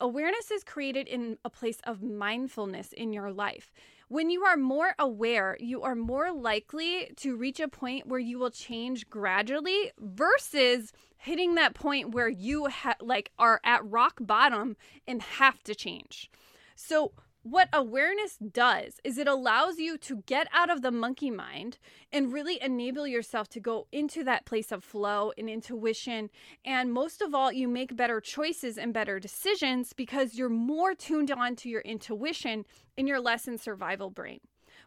awareness 0.00 0.50
is 0.50 0.64
created 0.64 1.06
in 1.06 1.38
a 1.44 1.50
place 1.50 1.78
of 1.84 2.02
mindfulness 2.02 2.92
in 2.92 3.12
your 3.12 3.30
life. 3.30 3.72
When 4.12 4.28
you 4.28 4.44
are 4.44 4.58
more 4.58 4.94
aware, 4.98 5.56
you 5.58 5.80
are 5.84 5.94
more 5.94 6.32
likely 6.32 7.12
to 7.16 7.34
reach 7.34 7.60
a 7.60 7.66
point 7.66 8.08
where 8.08 8.20
you 8.20 8.38
will 8.38 8.50
change 8.50 9.08
gradually 9.08 9.90
versus 9.98 10.92
hitting 11.16 11.54
that 11.54 11.72
point 11.72 12.10
where 12.10 12.28
you 12.28 12.66
ha- 12.66 12.96
like 13.00 13.30
are 13.38 13.58
at 13.64 13.90
rock 13.90 14.18
bottom 14.20 14.76
and 15.06 15.22
have 15.22 15.62
to 15.62 15.74
change. 15.74 16.30
So, 16.76 17.12
what 17.42 17.68
awareness 17.72 18.36
does 18.36 19.00
is 19.02 19.18
it 19.18 19.26
allows 19.26 19.78
you 19.78 19.98
to 19.98 20.22
get 20.26 20.46
out 20.52 20.70
of 20.70 20.80
the 20.80 20.92
monkey 20.92 21.30
mind 21.30 21.78
and 22.12 22.32
really 22.32 22.62
enable 22.62 23.04
yourself 23.06 23.48
to 23.48 23.60
go 23.60 23.88
into 23.90 24.22
that 24.22 24.44
place 24.44 24.70
of 24.70 24.84
flow 24.84 25.32
and 25.36 25.50
intuition. 25.50 26.30
And 26.64 26.92
most 26.92 27.20
of 27.20 27.34
all, 27.34 27.52
you 27.52 27.66
make 27.66 27.96
better 27.96 28.20
choices 28.20 28.78
and 28.78 28.94
better 28.94 29.18
decisions 29.18 29.92
because 29.92 30.36
you're 30.36 30.48
more 30.48 30.94
tuned 30.94 31.32
on 31.32 31.56
to 31.56 31.68
your 31.68 31.80
intuition 31.80 32.64
and 32.96 33.08
you're 33.08 33.20
less 33.20 33.48
in 33.48 33.58
survival 33.58 34.10
brain. 34.10 34.40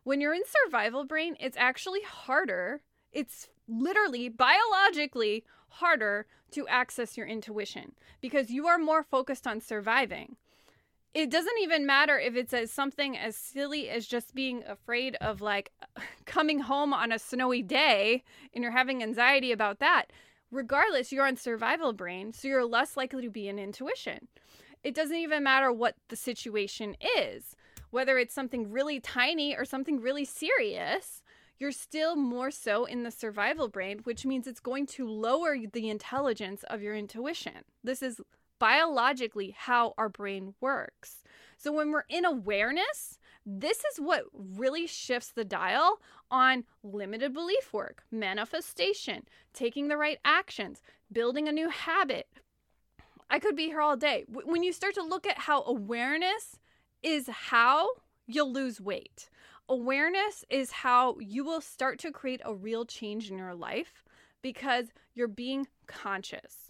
When 0.05 0.21
you're 0.21 0.33
in 0.33 0.43
survival 0.63 1.03
brain, 1.03 1.35
it's 1.41 1.57
actually 1.57 2.03
harder. 2.03 2.81
It's 3.11 3.49
literally 3.67 4.29
biologically 4.29 5.43
harder 5.67 6.25
to 6.51 6.65
access 6.69 7.17
your 7.17 7.27
intuition 7.27 7.95
because 8.21 8.49
you 8.49 8.65
are 8.67 8.77
more 8.77 9.03
focused 9.03 9.45
on 9.45 9.59
surviving 9.59 10.37
it 11.15 11.31
doesn't 11.31 11.57
even 11.61 11.85
matter 11.85 12.19
if 12.19 12.35
it's 12.35 12.53
as 12.53 12.69
something 12.69 13.17
as 13.17 13.37
silly 13.37 13.89
as 13.89 14.05
just 14.05 14.35
being 14.35 14.65
afraid 14.67 15.15
of 15.21 15.39
like 15.39 15.71
coming 16.25 16.59
home 16.59 16.93
on 16.93 17.13
a 17.13 17.17
snowy 17.17 17.63
day 17.63 18.21
and 18.53 18.61
you're 18.61 18.73
having 18.73 19.01
anxiety 19.01 19.53
about 19.53 19.79
that. 19.79 20.11
Regardless 20.51 21.13
you're 21.13 21.25
on 21.25 21.37
survival 21.37 21.93
brain 21.93 22.33
so 22.33 22.49
you're 22.49 22.65
less 22.65 22.97
likely 22.97 23.23
to 23.23 23.29
be 23.29 23.47
in 23.47 23.57
intuition. 23.57 24.27
It 24.83 24.93
doesn't 24.93 25.15
even 25.15 25.41
matter 25.41 25.71
what 25.71 25.95
the 26.09 26.17
situation 26.17 26.97
is. 27.17 27.55
Whether 27.91 28.17
it's 28.17 28.35
something 28.35 28.69
really 28.69 28.99
tiny 28.99 29.55
or 29.55 29.63
something 29.63 30.01
really 30.01 30.25
serious 30.25 31.23
you're 31.57 31.71
still 31.71 32.17
more 32.17 32.51
so 32.51 32.83
in 32.83 33.03
the 33.03 33.11
survival 33.11 33.69
brain 33.69 34.01
which 34.03 34.25
means 34.25 34.47
it's 34.47 34.59
going 34.59 34.85
to 34.85 35.07
lower 35.07 35.55
the 35.71 35.89
intelligence 35.89 36.65
of 36.69 36.81
your 36.81 36.93
intuition. 36.93 37.63
This 37.85 38.03
is 38.03 38.19
biologically 38.59 39.55
how 39.57 39.93
our 39.97 40.09
brain 40.09 40.53
works. 40.61 41.23
So 41.57 41.71
when 41.71 41.91
we're 41.91 42.05
in 42.09 42.25
awareness, 42.25 43.19
this 43.45 43.83
is 43.91 43.99
what 43.99 44.23
really 44.33 44.87
shifts 44.87 45.31
the 45.31 45.45
dial 45.45 45.99
on 46.31 46.63
limited 46.83 47.33
belief 47.33 47.71
work, 47.73 48.03
manifestation, 48.11 49.23
taking 49.53 49.87
the 49.87 49.97
right 49.97 50.17
actions, 50.25 50.81
building 51.11 51.47
a 51.47 51.51
new 51.51 51.69
habit. 51.69 52.27
I 53.29 53.39
could 53.39 53.55
be 53.55 53.65
here 53.65 53.81
all 53.81 53.97
day. 53.97 54.25
When 54.27 54.63
you 54.63 54.73
start 54.73 54.95
to 54.95 55.03
look 55.03 55.27
at 55.27 55.39
how 55.39 55.63
awareness 55.63 56.59
is 57.03 57.27
how 57.27 57.89
you'll 58.27 58.51
lose 58.51 58.81
weight, 58.81 59.29
awareness 59.69 60.43
is 60.49 60.71
how 60.71 61.17
you 61.19 61.43
will 61.43 61.61
start 61.61 61.99
to 61.99 62.11
create 62.11 62.41
a 62.43 62.53
real 62.53 62.85
change 62.85 63.29
in 63.29 63.37
your 63.37 63.55
life 63.55 64.03
because 64.41 64.87
you're 65.13 65.27
being 65.27 65.67
conscious. 65.87 66.64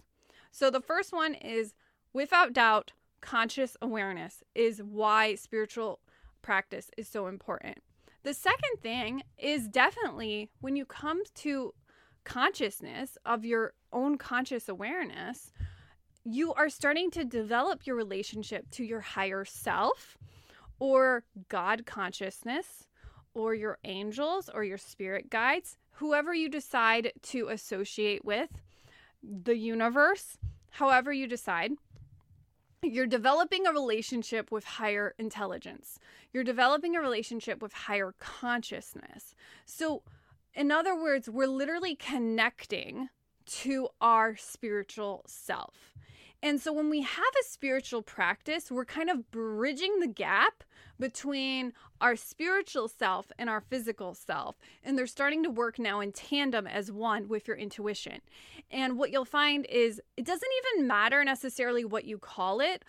So 0.58 0.70
the 0.70 0.80
first 0.80 1.12
one 1.12 1.34
is 1.34 1.74
without 2.14 2.54
doubt, 2.54 2.92
conscious 3.20 3.76
awareness 3.82 4.42
is 4.54 4.82
why 4.82 5.34
spiritual 5.34 6.00
practice 6.40 6.90
is 6.96 7.06
so 7.06 7.26
important. 7.26 7.76
The 8.22 8.32
second 8.32 8.80
thing 8.80 9.22
is 9.36 9.68
definitely 9.68 10.48
when 10.62 10.74
you 10.74 10.86
come 10.86 11.20
to 11.42 11.74
consciousness 12.24 13.18
of 13.26 13.44
your 13.44 13.74
own 13.92 14.16
conscious 14.16 14.66
awareness, 14.66 15.52
you 16.24 16.54
are 16.54 16.70
starting 16.70 17.10
to 17.10 17.24
develop 17.26 17.86
your 17.86 17.94
relationship 17.94 18.70
to 18.70 18.82
your 18.82 19.00
higher 19.00 19.44
self 19.44 20.16
or 20.78 21.24
God 21.50 21.84
consciousness 21.84 22.86
or 23.34 23.54
your 23.54 23.76
angels 23.84 24.48
or 24.54 24.64
your 24.64 24.78
spirit 24.78 25.28
guides, 25.28 25.76
whoever 25.90 26.32
you 26.32 26.48
decide 26.48 27.12
to 27.24 27.48
associate 27.48 28.24
with, 28.24 28.48
the 29.22 29.56
universe 29.56 30.38
however 30.76 31.12
you 31.12 31.26
decide, 31.26 31.72
you're 32.82 33.06
developing 33.06 33.66
a 33.66 33.72
relationship 33.72 34.52
with 34.52 34.64
higher 34.64 35.14
intelligence. 35.18 35.98
You're 36.32 36.44
developing 36.44 36.94
a 36.94 37.00
relationship 37.00 37.62
with 37.62 37.72
higher 37.72 38.14
consciousness. 38.18 39.34
So, 39.64 40.02
in 40.54 40.70
other 40.70 40.94
words, 40.94 41.28
we're 41.28 41.48
literally 41.48 41.96
connecting 41.96 43.08
to 43.46 43.88
our 44.00 44.36
spiritual 44.36 45.24
self. 45.26 45.94
And 46.46 46.60
so 46.60 46.72
when 46.72 46.90
we 46.90 47.02
have 47.02 47.34
a 47.40 47.44
spiritual 47.44 48.02
practice, 48.02 48.70
we're 48.70 48.84
kind 48.84 49.10
of 49.10 49.32
bridging 49.32 49.98
the 49.98 50.06
gap 50.06 50.62
between 50.96 51.72
our 52.00 52.14
spiritual 52.14 52.86
self 52.86 53.32
and 53.36 53.50
our 53.50 53.60
physical 53.60 54.14
self. 54.14 54.54
And 54.84 54.96
they're 54.96 55.08
starting 55.08 55.42
to 55.42 55.50
work 55.50 55.80
now 55.80 55.98
in 55.98 56.12
tandem 56.12 56.68
as 56.68 56.92
one 56.92 57.26
with 57.26 57.48
your 57.48 57.56
intuition. 57.56 58.20
And 58.70 58.96
what 58.96 59.10
you'll 59.10 59.24
find 59.24 59.66
is 59.66 60.00
it 60.16 60.24
doesn't 60.24 60.48
even 60.76 60.86
matter 60.86 61.24
necessarily 61.24 61.84
what 61.84 62.04
you 62.04 62.16
call 62.16 62.60
it. 62.60 62.84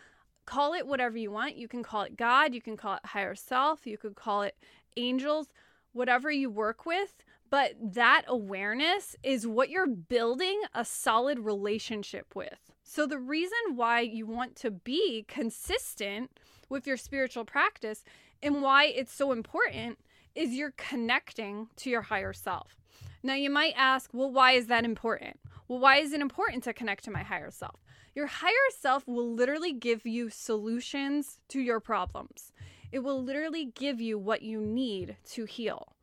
Call 0.46 0.76
it 0.76 0.86
whatever 0.86 1.18
you 1.18 1.32
want. 1.32 1.58
You 1.58 1.68
can 1.68 1.82
call 1.82 2.04
it 2.04 2.16
God, 2.16 2.54
you 2.54 2.62
can 2.62 2.78
call 2.78 2.94
it 2.94 3.06
higher 3.08 3.34
self, 3.34 3.88
you 3.88 3.98
could 3.98 4.14
call 4.14 4.44
it 4.44 4.56
angels, 4.98 5.48
whatever 5.94 6.30
you 6.30 6.52
work 6.52 6.86
with. 6.86 7.24
But 7.50 7.72
that 7.82 8.22
awareness 8.28 9.16
is 9.24 9.48
what 9.48 9.72
you're 9.72 9.88
building 9.88 10.62
a 10.76 10.86
solid 10.86 11.40
relationship 11.40 12.36
with. 12.36 12.77
So, 12.90 13.06
the 13.06 13.20
reason 13.20 13.76
why 13.76 14.00
you 14.00 14.26
want 14.26 14.56
to 14.58 14.72
be 14.72 15.26
consistent 15.28 16.40
with 16.70 16.88
your 16.88 16.96
spiritual 16.96 17.44
practice 17.44 18.06
and 18.42 18.62
why 18.62 18.86
it's 18.86 19.12
so 19.12 19.34
important 19.34 20.00
is 20.36 20.54
you're 20.54 20.74
connecting 20.78 21.68
to 21.76 21.90
your 21.90 22.04
higher 22.04 22.32
self. 22.32 22.78
Now, 23.22 23.34
you 23.34 23.50
might 23.50 23.74
ask, 23.76 24.12
well, 24.14 24.32
why 24.32 24.54
is 24.54 24.68
that 24.68 24.86
important? 24.86 25.38
Well, 25.68 25.80
why 25.80 25.98
is 25.98 26.14
it 26.14 26.22
important 26.22 26.64
to 26.64 26.72
connect 26.72 27.04
to 27.04 27.12
my 27.12 27.24
higher 27.24 27.52
self? 27.52 27.84
Your 28.16 28.28
higher 28.28 28.54
self 28.80 29.06
will 29.06 29.34
literally 29.34 29.74
give 29.74 30.06
you 30.06 30.30
solutions 30.30 31.40
to 31.50 31.60
your 31.60 31.82
problems, 31.82 32.54
it 32.94 33.00
will 33.00 33.22
literally 33.22 33.66
give 33.66 34.00
you 34.00 34.18
what 34.18 34.44
you 34.44 34.62
need 34.62 35.18
to 35.32 35.44
heal. 35.44 35.97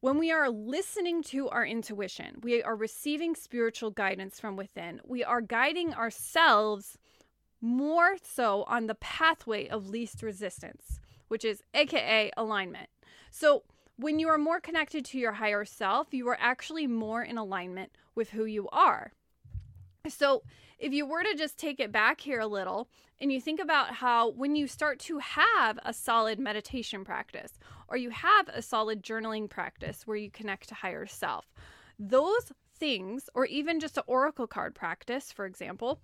When 0.00 0.16
we 0.16 0.30
are 0.30 0.48
listening 0.48 1.24
to 1.24 1.48
our 1.48 1.66
intuition, 1.66 2.38
we 2.40 2.62
are 2.62 2.76
receiving 2.76 3.34
spiritual 3.34 3.90
guidance 3.90 4.38
from 4.38 4.54
within. 4.54 5.00
We 5.04 5.24
are 5.24 5.40
guiding 5.40 5.92
ourselves 5.92 6.98
more 7.60 8.16
so 8.22 8.62
on 8.68 8.86
the 8.86 8.94
pathway 8.94 9.66
of 9.66 9.88
least 9.88 10.22
resistance, 10.22 11.00
which 11.26 11.44
is 11.44 11.64
AKA 11.74 12.30
alignment. 12.36 12.88
So, 13.32 13.64
when 13.96 14.20
you 14.20 14.28
are 14.28 14.38
more 14.38 14.60
connected 14.60 15.04
to 15.06 15.18
your 15.18 15.32
higher 15.32 15.64
self, 15.64 16.14
you 16.14 16.28
are 16.28 16.38
actually 16.40 16.86
more 16.86 17.24
in 17.24 17.36
alignment 17.36 17.90
with 18.14 18.30
who 18.30 18.44
you 18.44 18.68
are. 18.68 19.10
So, 20.06 20.42
if 20.78 20.92
you 20.92 21.06
were 21.06 21.24
to 21.24 21.34
just 21.34 21.58
take 21.58 21.80
it 21.80 21.90
back 21.90 22.20
here 22.20 22.38
a 22.38 22.46
little 22.46 22.88
and 23.20 23.32
you 23.32 23.40
think 23.40 23.58
about 23.58 23.94
how 23.94 24.30
when 24.30 24.54
you 24.54 24.68
start 24.68 25.00
to 25.00 25.18
have 25.18 25.76
a 25.84 25.92
solid 25.92 26.38
meditation 26.38 27.04
practice 27.04 27.52
or 27.88 27.96
you 27.96 28.10
have 28.10 28.48
a 28.48 28.62
solid 28.62 29.02
journaling 29.02 29.50
practice 29.50 30.06
where 30.06 30.16
you 30.16 30.30
connect 30.30 30.68
to 30.68 30.76
higher 30.76 31.04
self, 31.04 31.52
those 31.98 32.52
things, 32.76 33.28
or 33.34 33.44
even 33.46 33.80
just 33.80 33.96
an 33.96 34.04
oracle 34.06 34.46
card 34.46 34.74
practice, 34.74 35.32
for 35.32 35.46
example, 35.46 36.00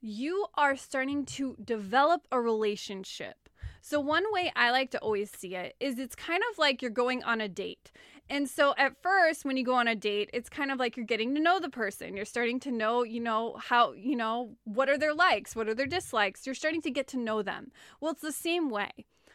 you 0.00 0.46
are 0.54 0.76
starting 0.76 1.24
to 1.24 1.56
develop 1.64 2.26
a 2.32 2.40
relationship. 2.40 3.48
So, 3.80 4.00
one 4.00 4.24
way 4.32 4.52
I 4.56 4.70
like 4.70 4.90
to 4.92 4.98
always 4.98 5.30
see 5.30 5.54
it 5.54 5.76
is 5.80 5.98
it's 5.98 6.14
kind 6.16 6.42
of 6.50 6.58
like 6.58 6.82
you're 6.82 6.90
going 6.90 7.22
on 7.22 7.40
a 7.40 7.48
date. 7.48 7.90
And 8.30 8.48
so 8.48 8.74
at 8.76 9.00
first, 9.02 9.44
when 9.44 9.56
you 9.56 9.64
go 9.64 9.74
on 9.74 9.88
a 9.88 9.94
date, 9.94 10.28
it's 10.32 10.50
kind 10.50 10.70
of 10.70 10.78
like 10.78 10.96
you're 10.96 11.06
getting 11.06 11.34
to 11.34 11.40
know 11.40 11.58
the 11.58 11.70
person. 11.70 12.14
You're 12.14 12.26
starting 12.26 12.60
to 12.60 12.70
know, 12.70 13.02
you 13.02 13.20
know, 13.20 13.56
how, 13.58 13.92
you 13.92 14.16
know, 14.16 14.56
what 14.64 14.88
are 14.90 14.98
their 14.98 15.14
likes? 15.14 15.56
What 15.56 15.68
are 15.68 15.74
their 15.74 15.86
dislikes? 15.86 16.44
You're 16.44 16.54
starting 16.54 16.82
to 16.82 16.90
get 16.90 17.08
to 17.08 17.16
know 17.18 17.42
them. 17.42 17.72
Well, 18.00 18.12
it's 18.12 18.20
the 18.20 18.32
same 18.32 18.68
way. 18.68 18.90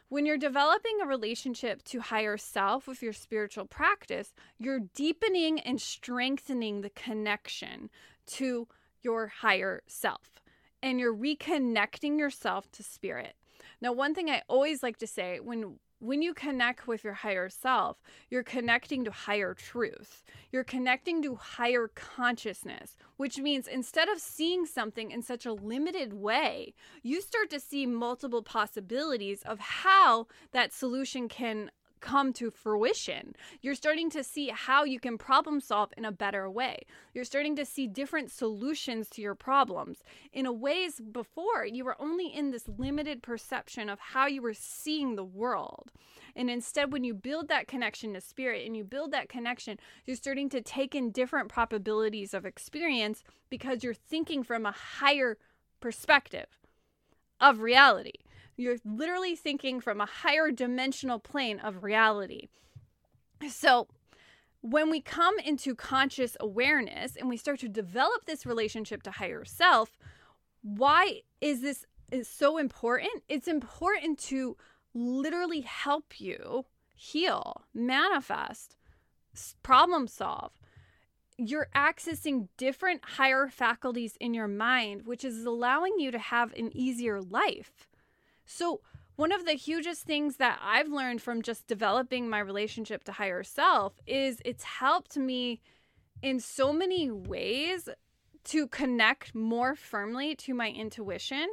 When 0.10 0.28
you're 0.28 0.38
developing 0.38 1.00
a 1.02 1.08
relationship 1.08 1.84
to 1.86 2.00
higher 2.00 2.38
self 2.38 2.88
with 2.88 3.02
your 3.02 3.14
spiritual 3.14 3.66
practice, 3.66 4.32
you're 4.60 4.82
deepening 4.94 5.60
and 5.60 5.82
strengthening 5.82 6.82
the 6.82 6.92
connection 6.92 7.90
to 8.28 8.68
your 9.02 9.28
higher 9.28 9.82
self. 9.88 10.40
And 10.84 11.00
you're 11.00 11.16
reconnecting 11.16 12.20
yourself 12.20 12.72
to 12.74 12.84
spirit. 12.84 13.34
Now, 13.82 13.92
one 13.92 14.14
thing 14.14 14.30
I 14.30 14.44
always 14.48 14.84
like 14.84 14.98
to 14.98 15.08
say 15.08 15.40
when 15.40 15.80
when 16.04 16.22
you 16.22 16.34
connect 16.34 16.86
with 16.86 17.02
your 17.06 17.14
higher 17.14 17.48
self, 17.48 17.96
you're 18.30 18.44
connecting 18.44 19.06
to 19.06 19.12
higher 19.12 19.54
truth. 19.54 20.22
You're 20.52 20.66
connecting 20.66 21.24
to 21.24 21.36
higher 21.36 21.90
consciousness, 21.96 22.98
which 23.16 23.38
means 23.38 23.70
instead 23.70 24.10
of 24.10 24.20
seeing 24.20 24.66
something 24.66 25.12
in 25.12 25.22
such 25.22 25.46
a 25.46 25.54
limited 25.54 26.12
way, 26.12 26.74
you 27.04 27.22
start 27.22 27.50
to 27.52 27.60
see 27.60 27.86
multiple 27.86 28.44
possibilities 28.44 29.44
of 29.44 29.60
how 29.60 30.28
that 30.52 30.74
solution 30.74 31.30
can 31.30 31.72
come 32.04 32.34
to 32.34 32.52
fruition. 32.52 33.34
You're 33.62 33.76
starting 33.76 34.10
to 34.12 34.24
see 34.24 34.50
how 34.50 34.84
you 34.84 35.00
can 35.00 35.18
problem 35.18 35.62
solve 35.62 35.92
in 35.98 36.04
a 36.04 36.12
better 36.12 36.50
way. 36.50 36.86
You're 37.14 37.24
starting 37.24 37.56
to 37.56 37.66
see 37.66 37.88
different 37.88 38.30
solutions 38.30 39.10
to 39.12 39.22
your 39.22 39.36
problems 39.36 40.04
in 40.34 40.46
a 40.46 40.52
ways 40.52 41.00
before 41.00 41.66
you 41.66 41.86
were 41.86 42.00
only 42.00 42.28
in 42.28 42.52
this 42.52 42.68
limited 42.68 43.24
perception 43.24 43.90
of 43.90 44.00
how 44.00 44.28
you 44.28 44.42
were 44.42 44.54
seeing 44.54 45.16
the 45.16 45.24
world. 45.24 45.92
And 46.36 46.50
instead, 46.50 46.92
when 46.92 47.06
you 47.06 47.14
build 47.14 47.48
that 47.48 47.68
connection 47.68 48.14
to 48.14 48.22
spirit 48.22 48.66
and 48.66 48.76
you 48.76 48.84
build 48.84 49.12
that 49.12 49.30
connection, 49.30 49.80
you're 50.06 50.18
starting 50.18 50.50
to 50.50 50.62
take 50.62 50.94
in 50.94 51.12
different 51.12 51.48
probabilities 51.48 52.34
of 52.34 52.46
experience 52.46 53.24
because 53.50 53.84
you're 53.84 53.94
thinking 53.94 54.44
from 54.44 54.66
a 54.66 54.72
higher 54.72 55.38
perspective 55.80 56.60
of 57.40 57.62
reality. 57.62 58.14
You're 58.56 58.78
literally 58.86 59.36
thinking 59.36 59.80
from 59.82 60.00
a 60.00 60.06
higher 60.06 60.52
dimensional 60.52 61.20
plane 61.20 61.60
of 61.60 61.84
reality. 61.84 62.48
So, 63.50 63.88
when 64.62 64.90
we 64.90 65.02
come 65.02 65.38
into 65.40 65.76
conscious 65.76 66.38
awareness 66.40 67.18
and 67.18 67.28
we 67.28 67.36
start 67.36 67.60
to 67.60 67.68
develop 67.68 68.26
this 68.26 68.46
relationship 68.46 69.04
to 69.04 69.12
higher 69.12 69.44
self, 69.44 69.98
why 70.62 71.22
is 71.42 71.62
this 71.62 71.86
is 72.12 72.30
so 72.30 72.58
important? 72.58 73.24
It's 73.28 73.48
important 73.48 74.20
to 74.20 74.56
literally 74.94 75.62
help 75.62 76.22
you 76.22 76.66
heal, 76.96 77.64
manifest, 77.74 78.78
problem 79.64 80.08
solve. 80.08 80.52
You're 81.38 81.70
accessing 81.76 82.48
different 82.58 83.04
higher 83.04 83.50
faculties 83.50 84.16
in 84.22 84.34
your 84.34 84.48
mind, 84.48 85.06
which 85.06 85.26
is 85.26 85.44
allowing 85.44 86.00
you 86.00 86.12
to 86.12 86.20
have 86.20 86.54
an 86.54 86.70
easier 86.76 87.22
life. 87.22 87.90
So, 88.46 88.82
one 89.16 89.32
of 89.32 89.46
the 89.46 89.54
hugest 89.54 90.04
things 90.04 90.38
that 90.38 90.60
I've 90.62 90.88
learned 90.88 91.22
from 91.22 91.44
just 91.44 91.68
developing 91.68 92.28
my 92.28 92.40
relationship 92.40 93.04
to 93.04 93.12
higher 93.12 93.44
self 93.44 93.94
is 94.08 94.42
it's 94.44 94.64
helped 94.64 95.18
me 95.18 95.62
in 96.24 96.40
so 96.40 96.74
many 96.74 97.12
ways 97.12 97.90
to 98.46 98.68
connect 98.68 99.36
more 99.36 99.76
firmly 99.76 100.36
to 100.36 100.54
my 100.56 100.70
intuition 100.70 101.48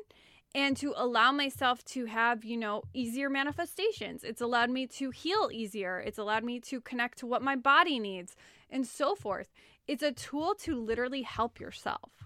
and 0.55 0.76
to 0.79 0.92
allow 0.96 1.31
myself 1.31 1.85
to 1.85 2.07
have, 2.07 2.44
you 2.44 2.57
know, 2.57 2.83
easier 2.92 3.31
manifestations. 3.31 4.24
It's 4.24 4.40
allowed 4.40 4.70
me 4.70 4.87
to 4.88 5.11
heal 5.11 5.50
easier. 5.53 6.00
It's 6.00 6.18
allowed 6.18 6.44
me 6.44 6.61
to 6.61 6.81
connect 6.81 7.18
to 7.18 7.26
what 7.26 7.42
my 7.42 7.57
body 7.57 7.98
needs 7.98 8.35
and 8.68 8.87
so 8.87 9.14
forth. 9.14 9.53
It's 9.87 10.03
a 10.03 10.12
tool 10.12 10.55
to 10.61 10.81
literally 10.81 11.22
help 11.22 11.61
yourself. 11.61 12.19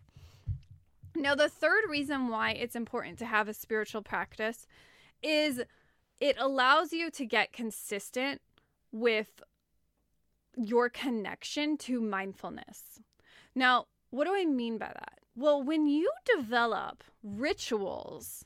Now, 1.16 1.34
the 1.34 1.48
third 1.48 1.84
reason 1.88 2.28
why 2.28 2.52
it's 2.52 2.74
important 2.74 3.18
to 3.20 3.26
have 3.26 3.48
a 3.48 3.54
spiritual 3.54 4.02
practice 4.02 4.66
is 5.22 5.62
it 6.20 6.36
allows 6.38 6.92
you 6.92 7.10
to 7.10 7.24
get 7.24 7.52
consistent 7.52 8.40
with 8.92 9.42
your 10.56 10.88
connection 10.88 11.76
to 11.76 12.00
mindfulness. 12.00 13.00
Now, 13.54 13.86
what 14.10 14.24
do 14.24 14.34
I 14.34 14.44
mean 14.44 14.78
by 14.78 14.86
that? 14.86 15.18
Well, 15.36 15.62
when 15.62 15.86
you 15.86 16.10
develop 16.36 17.02
rituals, 17.22 18.44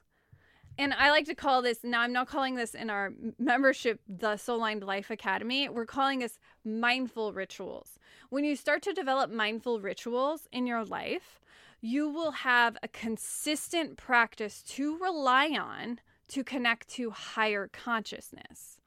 and 0.79 0.95
I 0.95 1.11
like 1.11 1.27
to 1.27 1.35
call 1.35 1.61
this 1.61 1.81
now, 1.83 2.03
I'm 2.03 2.13
not 2.13 2.29
calling 2.29 2.55
this 2.55 2.75
in 2.75 2.89
our 2.89 3.13
membership, 3.39 4.01
the 4.09 4.37
Soul 4.37 4.59
Aligned 4.59 4.85
Life 4.85 5.11
Academy. 5.11 5.69
We're 5.69 5.87
calling 5.87 6.21
this 6.21 6.39
mindful 6.65 7.33
rituals. 7.33 7.99
When 8.31 8.45
you 8.45 8.55
start 8.57 8.83
to 8.83 8.93
develop 8.93 9.31
mindful 9.31 9.81
rituals 9.81 10.47
in 10.53 10.67
your 10.67 10.85
life, 10.85 11.41
you 11.81 12.09
will 12.09 12.33
have 12.33 12.77
a 12.83 12.89
consistent 12.89 13.97
practice 13.97 14.63
to 14.63 14.99
rely 14.99 15.49
on 15.49 16.01
to 16.29 16.45
connect 16.45 16.89
to 16.89 17.11
higher 17.11 17.69
consciousness. 17.73 18.81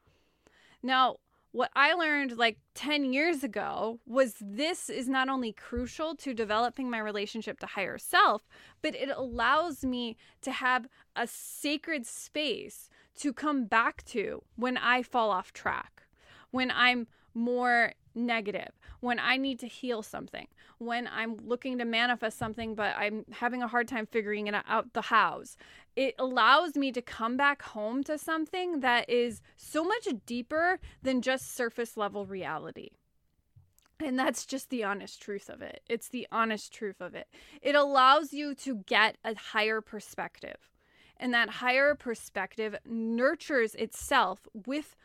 Now, 0.82 1.16
what 1.52 1.70
I 1.76 1.92
learned 1.92 2.38
like 2.38 2.58
10 2.74 3.12
years 3.12 3.44
ago 3.44 4.00
was 4.06 4.34
this 4.40 4.88
is 4.88 5.06
not 5.06 5.28
only 5.28 5.52
crucial 5.52 6.16
to 6.16 6.32
developing 6.32 6.88
my 6.88 6.98
relationship 6.98 7.60
to 7.60 7.66
higher 7.66 7.98
self, 7.98 8.48
but 8.80 8.94
it 8.94 9.10
allows 9.14 9.84
me 9.84 10.16
to 10.40 10.50
have 10.50 10.86
a 11.14 11.26
sacred 11.26 12.06
space 12.06 12.88
to 13.16 13.34
come 13.34 13.66
back 13.66 14.02
to 14.06 14.42
when 14.56 14.78
I 14.78 15.02
fall 15.02 15.30
off 15.30 15.52
track, 15.52 16.04
when 16.50 16.70
I'm 16.70 17.06
more 17.34 17.92
negative, 18.14 18.70
when 19.00 19.18
I 19.18 19.36
need 19.36 19.58
to 19.60 19.66
heal 19.66 20.02
something, 20.02 20.46
when 20.78 21.08
I'm 21.08 21.36
looking 21.44 21.78
to 21.78 21.84
manifest 21.84 22.38
something, 22.38 22.74
but 22.74 22.94
I'm 22.96 23.24
having 23.30 23.62
a 23.62 23.68
hard 23.68 23.88
time 23.88 24.06
figuring 24.06 24.46
it 24.46 24.54
out 24.66 24.92
the 24.92 25.02
hows. 25.02 25.56
It 25.96 26.14
allows 26.18 26.76
me 26.76 26.92
to 26.92 27.02
come 27.02 27.36
back 27.36 27.62
home 27.62 28.02
to 28.04 28.18
something 28.18 28.80
that 28.80 29.08
is 29.08 29.42
so 29.56 29.84
much 29.84 30.08
deeper 30.26 30.78
than 31.02 31.22
just 31.22 31.54
surface 31.54 31.96
level 31.96 32.26
reality. 32.26 32.90
And 34.04 34.18
that's 34.18 34.46
just 34.46 34.70
the 34.70 34.84
honest 34.84 35.22
truth 35.22 35.48
of 35.48 35.62
it. 35.62 35.82
It's 35.88 36.08
the 36.08 36.26
honest 36.32 36.72
truth 36.72 37.00
of 37.00 37.14
it. 37.14 37.28
It 37.60 37.74
allows 37.74 38.32
you 38.32 38.54
to 38.56 38.76
get 38.86 39.16
a 39.24 39.34
higher 39.34 39.80
perspective. 39.80 40.70
And 41.16 41.32
that 41.34 41.48
higher 41.48 41.94
perspective 41.94 42.76
nurtures 42.84 43.76
itself 43.76 44.48
with 44.52 44.96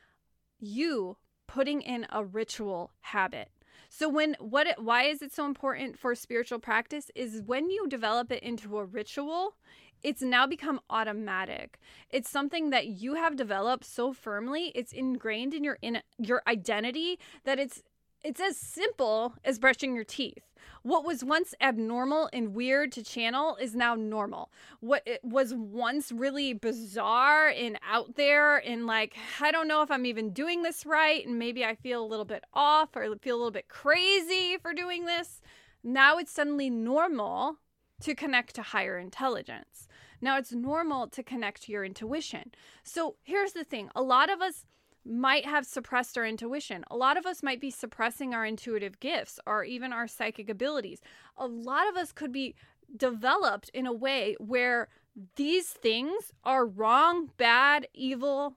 you 0.59 1.17
putting 1.47 1.81
in 1.81 2.05
a 2.11 2.23
ritual 2.23 2.91
habit. 3.01 3.49
So 3.89 4.09
when 4.09 4.35
what 4.39 4.67
it, 4.67 4.81
why 4.81 5.03
is 5.03 5.21
it 5.21 5.33
so 5.33 5.45
important 5.45 5.97
for 5.97 6.13
spiritual 6.13 6.59
practice 6.59 7.09
is 7.15 7.41
when 7.45 7.69
you 7.69 7.87
develop 7.87 8.31
it 8.31 8.43
into 8.43 8.77
a 8.77 8.85
ritual, 8.85 9.55
it's 10.03 10.21
now 10.21 10.45
become 10.45 10.79
automatic. 10.89 11.79
It's 12.09 12.29
something 12.29 12.69
that 12.69 12.87
you 12.87 13.15
have 13.15 13.35
developed 13.35 13.85
so 13.85 14.13
firmly, 14.13 14.71
it's 14.75 14.91
ingrained 14.91 15.53
in 15.53 15.63
your 15.63 15.77
in 15.81 16.01
your 16.17 16.41
identity 16.47 17.17
that 17.45 17.59
it's 17.59 17.81
it's 18.23 18.41
as 18.41 18.57
simple 18.57 19.33
as 19.43 19.59
brushing 19.59 19.95
your 19.95 20.03
teeth. 20.03 20.43
What 20.83 21.05
was 21.05 21.23
once 21.23 21.53
abnormal 21.61 22.29
and 22.31 22.53
weird 22.53 22.91
to 22.93 23.03
channel 23.03 23.57
is 23.57 23.75
now 23.75 23.95
normal. 23.95 24.51
What 24.79 25.07
was 25.23 25.53
once 25.53 26.11
really 26.11 26.53
bizarre 26.53 27.49
and 27.49 27.77
out 27.87 28.15
there 28.15 28.57
and 28.57 28.85
like 28.85 29.15
I 29.41 29.51
don't 29.51 29.67
know 29.67 29.81
if 29.81 29.91
I'm 29.91 30.05
even 30.05 30.31
doing 30.31 30.63
this 30.63 30.85
right 30.85 31.25
and 31.25 31.37
maybe 31.39 31.65
I 31.65 31.75
feel 31.75 32.03
a 32.03 32.07
little 32.07 32.25
bit 32.25 32.43
off 32.53 32.95
or 32.95 33.03
feel 33.17 33.35
a 33.35 33.37
little 33.37 33.51
bit 33.51 33.67
crazy 33.67 34.57
for 34.61 34.73
doing 34.73 35.05
this. 35.05 35.41
Now 35.83 36.17
it's 36.17 36.31
suddenly 36.31 36.69
normal 36.69 37.57
to 38.01 38.15
connect 38.15 38.55
to 38.55 38.61
higher 38.61 38.97
intelligence. 38.97 39.87
Now 40.21 40.37
it's 40.37 40.51
normal 40.51 41.07
to 41.07 41.23
connect 41.23 41.63
to 41.63 41.71
your 41.71 41.85
intuition. 41.85 42.51
So 42.83 43.15
here's 43.23 43.53
the 43.53 43.63
thing 43.63 43.89
a 43.95 44.01
lot 44.01 44.29
of 44.29 44.41
us 44.41 44.65
might 45.07 45.45
have 45.45 45.65
suppressed 45.65 46.17
our 46.17 46.25
intuition. 46.25 46.83
A 46.91 46.97
lot 46.97 47.17
of 47.17 47.25
us 47.25 47.41
might 47.41 47.61
be 47.61 47.71
suppressing 47.71 48.33
our 48.33 48.45
intuitive 48.45 48.99
gifts 48.99 49.39
or 49.45 49.63
even 49.63 49.93
our 49.93 50.07
psychic 50.07 50.49
abilities. 50.49 51.01
A 51.37 51.47
lot 51.47 51.87
of 51.89 51.95
us 51.95 52.11
could 52.11 52.31
be 52.31 52.55
developed 52.95 53.69
in 53.73 53.85
a 53.85 53.93
way 53.93 54.35
where 54.39 54.89
these 55.35 55.69
things 55.69 56.31
are 56.43 56.65
wrong, 56.65 57.31
bad, 57.37 57.87
evil, 57.93 58.55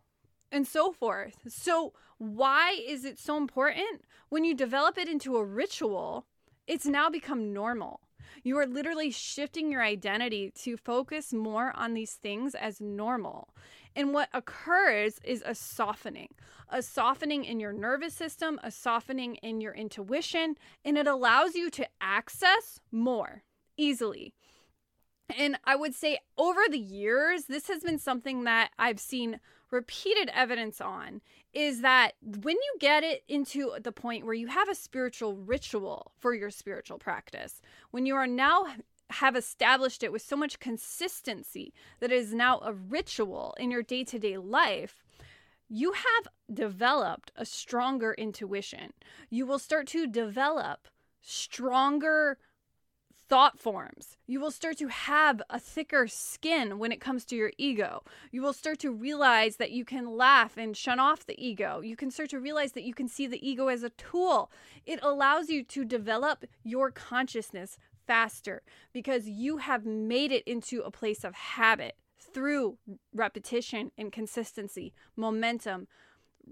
and 0.52 0.66
so 0.66 0.92
forth. 0.92 1.36
So, 1.48 1.92
why 2.18 2.78
is 2.86 3.04
it 3.04 3.18
so 3.18 3.36
important? 3.36 4.04
When 4.28 4.44
you 4.44 4.54
develop 4.54 4.98
it 4.98 5.08
into 5.08 5.36
a 5.36 5.44
ritual, 5.44 6.26
it's 6.66 6.86
now 6.86 7.08
become 7.08 7.52
normal. 7.52 8.00
You 8.42 8.58
are 8.58 8.66
literally 8.66 9.10
shifting 9.10 9.70
your 9.70 9.82
identity 9.82 10.52
to 10.62 10.76
focus 10.76 11.32
more 11.32 11.72
on 11.76 11.94
these 11.94 12.14
things 12.14 12.54
as 12.54 12.80
normal. 12.80 13.54
And 13.96 14.14
what 14.14 14.28
occurs 14.32 15.18
is 15.24 15.42
a 15.44 15.54
softening, 15.54 16.34
a 16.68 16.82
softening 16.82 17.44
in 17.44 17.58
your 17.60 17.72
nervous 17.72 18.14
system, 18.14 18.60
a 18.62 18.70
softening 18.70 19.36
in 19.36 19.60
your 19.60 19.74
intuition, 19.74 20.56
and 20.84 20.96
it 20.96 21.06
allows 21.06 21.54
you 21.54 21.70
to 21.70 21.88
access 22.00 22.80
more 22.92 23.42
easily. 23.76 24.34
And 25.38 25.58
I 25.64 25.76
would 25.76 25.94
say 25.94 26.18
over 26.36 26.62
the 26.70 26.78
years, 26.78 27.44
this 27.44 27.68
has 27.68 27.82
been 27.82 27.98
something 27.98 28.44
that 28.44 28.70
I've 28.78 29.00
seen 29.00 29.40
repeated 29.70 30.30
evidence 30.34 30.80
on 30.80 31.20
is 31.52 31.80
that 31.80 32.12
when 32.22 32.56
you 32.56 32.76
get 32.78 33.02
it 33.02 33.24
into 33.28 33.72
the 33.82 33.92
point 33.92 34.24
where 34.24 34.34
you 34.34 34.48
have 34.48 34.68
a 34.68 34.74
spiritual 34.74 35.36
ritual 35.36 36.12
for 36.18 36.34
your 36.34 36.50
spiritual 36.50 36.98
practice, 36.98 37.60
when 37.90 38.06
you 38.06 38.14
are 38.14 38.26
now 38.26 38.66
have 39.10 39.34
established 39.34 40.02
it 40.02 40.12
with 40.12 40.22
so 40.22 40.36
much 40.36 40.60
consistency 40.60 41.72
that 41.98 42.12
it 42.12 42.16
is 42.16 42.32
now 42.32 42.60
a 42.60 42.72
ritual 42.72 43.54
in 43.58 43.70
your 43.70 43.82
day 43.82 44.04
to 44.04 44.18
day 44.18 44.36
life, 44.36 45.02
you 45.68 45.92
have 45.92 46.28
developed 46.52 47.32
a 47.36 47.44
stronger 47.44 48.14
intuition. 48.14 48.92
You 49.28 49.46
will 49.46 49.58
start 49.58 49.86
to 49.88 50.06
develop 50.06 50.88
stronger 51.20 52.38
thought 53.30 53.60
forms. 53.60 54.16
You 54.26 54.40
will 54.40 54.50
start 54.50 54.76
to 54.78 54.88
have 54.88 55.40
a 55.48 55.60
thicker 55.60 56.08
skin 56.08 56.80
when 56.80 56.90
it 56.90 57.00
comes 57.00 57.24
to 57.26 57.36
your 57.36 57.52
ego. 57.56 58.02
You 58.32 58.42
will 58.42 58.52
start 58.52 58.80
to 58.80 58.90
realize 58.90 59.56
that 59.56 59.70
you 59.70 59.84
can 59.84 60.16
laugh 60.16 60.56
and 60.56 60.76
shun 60.76 60.98
off 60.98 61.24
the 61.24 61.40
ego. 61.42 61.80
You 61.80 61.94
can 61.94 62.10
start 62.10 62.30
to 62.30 62.40
realize 62.40 62.72
that 62.72 62.82
you 62.82 62.92
can 62.92 63.06
see 63.06 63.28
the 63.28 63.48
ego 63.48 63.68
as 63.68 63.84
a 63.84 63.90
tool. 63.90 64.50
It 64.84 64.98
allows 65.00 65.48
you 65.48 65.62
to 65.62 65.84
develop 65.84 66.44
your 66.64 66.90
consciousness 66.90 67.78
faster 68.04 68.62
because 68.92 69.28
you 69.28 69.58
have 69.58 69.86
made 69.86 70.32
it 70.32 70.42
into 70.42 70.80
a 70.80 70.90
place 70.90 71.22
of 71.22 71.34
habit 71.34 71.94
through 72.18 72.78
repetition 73.14 73.92
and 73.96 74.10
consistency, 74.10 74.92
momentum, 75.14 75.86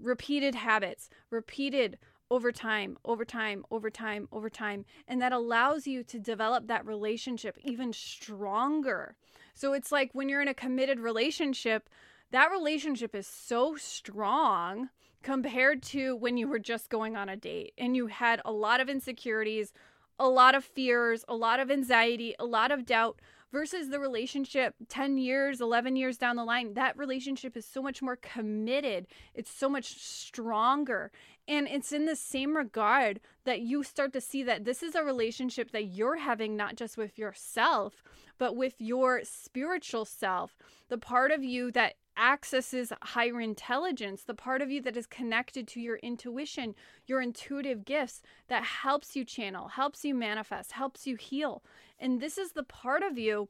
repeated 0.01 0.55
habits, 0.55 1.09
repeated 1.29 1.97
over 2.31 2.51
time, 2.51 2.97
over 3.03 3.25
time, 3.25 3.65
over 3.71 3.89
time, 3.89 4.27
over 4.31 4.49
time. 4.49 4.85
And 5.07 5.21
that 5.21 5.31
allows 5.31 5.87
you 5.87 6.03
to 6.03 6.19
develop 6.19 6.67
that 6.67 6.85
relationship 6.85 7.57
even 7.63 7.93
stronger. 7.93 9.15
So 9.55 9.73
it's 9.73 9.91
like 9.91 10.11
when 10.13 10.29
you're 10.29 10.41
in 10.41 10.47
a 10.47 10.53
committed 10.53 10.99
relationship, 10.99 11.89
that 12.31 12.51
relationship 12.51 13.15
is 13.15 13.27
so 13.27 13.75
strong 13.75 14.89
compared 15.21 15.81
to 15.83 16.15
when 16.15 16.37
you 16.37 16.47
were 16.47 16.59
just 16.59 16.89
going 16.89 17.17
on 17.17 17.29
a 17.29 17.35
date 17.35 17.73
and 17.77 17.95
you 17.95 18.07
had 18.07 18.41
a 18.45 18.51
lot 18.51 18.79
of 18.79 18.89
insecurities, 18.89 19.73
a 20.17 20.27
lot 20.27 20.55
of 20.55 20.63
fears, 20.63 21.25
a 21.27 21.35
lot 21.35 21.59
of 21.59 21.71
anxiety, 21.71 22.35
a 22.39 22.45
lot 22.45 22.71
of 22.71 22.85
doubt. 22.85 23.19
Versus 23.51 23.89
the 23.89 23.99
relationship 23.99 24.75
10 24.89 25.17
years, 25.17 25.61
11 25.61 25.95
years 25.95 26.17
down 26.17 26.35
the 26.35 26.43
line. 26.43 26.73
That 26.73 26.97
relationship 26.97 27.57
is 27.57 27.65
so 27.65 27.81
much 27.81 28.01
more 28.01 28.15
committed, 28.15 29.07
it's 29.33 29.51
so 29.51 29.69
much 29.69 29.99
stronger. 29.99 31.11
And 31.47 31.67
it's 31.67 31.91
in 31.91 32.05
the 32.05 32.15
same 32.15 32.55
regard 32.55 33.19
that 33.43 33.61
you 33.61 33.81
start 33.81 34.13
to 34.13 34.21
see 34.21 34.43
that 34.43 34.65
this 34.65 34.83
is 34.83 34.93
a 34.93 35.03
relationship 35.03 35.71
that 35.71 35.85
you're 35.85 36.17
having 36.17 36.55
not 36.55 36.75
just 36.75 36.95
with 36.95 37.17
yourself, 37.17 38.03
but 38.37 38.55
with 38.55 38.75
your 38.77 39.21
spiritual 39.23 40.05
self, 40.05 40.55
the 40.89 40.99
part 40.99 41.31
of 41.31 41.43
you 41.43 41.71
that 41.71 41.95
accesses 42.19 42.91
higher 43.01 43.39
intelligence, 43.39 44.23
the 44.23 44.33
part 44.33 44.61
of 44.61 44.69
you 44.69 44.81
that 44.81 44.97
is 44.97 45.05
connected 45.05 45.67
to 45.69 45.79
your 45.79 45.97
intuition, 45.97 46.75
your 47.07 47.21
intuitive 47.21 47.85
gifts 47.85 48.21
that 48.47 48.63
helps 48.63 49.15
you 49.15 49.23
channel, 49.25 49.69
helps 49.69 50.03
you 50.03 50.13
manifest, 50.13 50.73
helps 50.73 51.07
you 51.07 51.15
heal. 51.15 51.63
And 51.97 52.21
this 52.21 52.37
is 52.37 52.51
the 52.51 52.63
part 52.63 53.03
of 53.03 53.17
you 53.17 53.49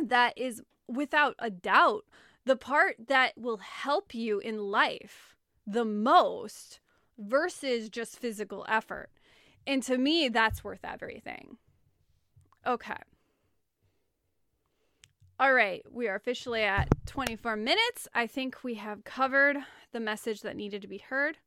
that 0.00 0.38
is 0.38 0.62
without 0.88 1.34
a 1.38 1.50
doubt 1.50 2.04
the 2.46 2.56
part 2.56 2.96
that 3.08 3.36
will 3.36 3.58
help 3.58 4.14
you 4.14 4.38
in 4.38 4.58
life 4.58 5.36
the 5.66 5.84
most 5.84 6.80
versus 7.18 7.88
just 7.88 8.18
physical 8.18 8.64
effort. 8.68 9.10
And 9.66 9.82
to 9.84 9.98
me, 9.98 10.28
that's 10.28 10.64
worth 10.64 10.84
everything. 10.84 11.58
Okay. 12.66 12.96
All 15.40 15.54
right, 15.54 15.82
we 15.90 16.06
are 16.06 16.16
officially 16.16 16.64
at 16.64 16.86
24 17.06 17.56
minutes. 17.56 18.06
I 18.12 18.26
think 18.26 18.62
we 18.62 18.74
have 18.74 19.04
covered 19.04 19.56
the 19.90 19.98
message 19.98 20.42
that 20.42 20.54
needed 20.54 20.82
to 20.82 20.86
be 20.86 20.98
heard. 20.98 21.38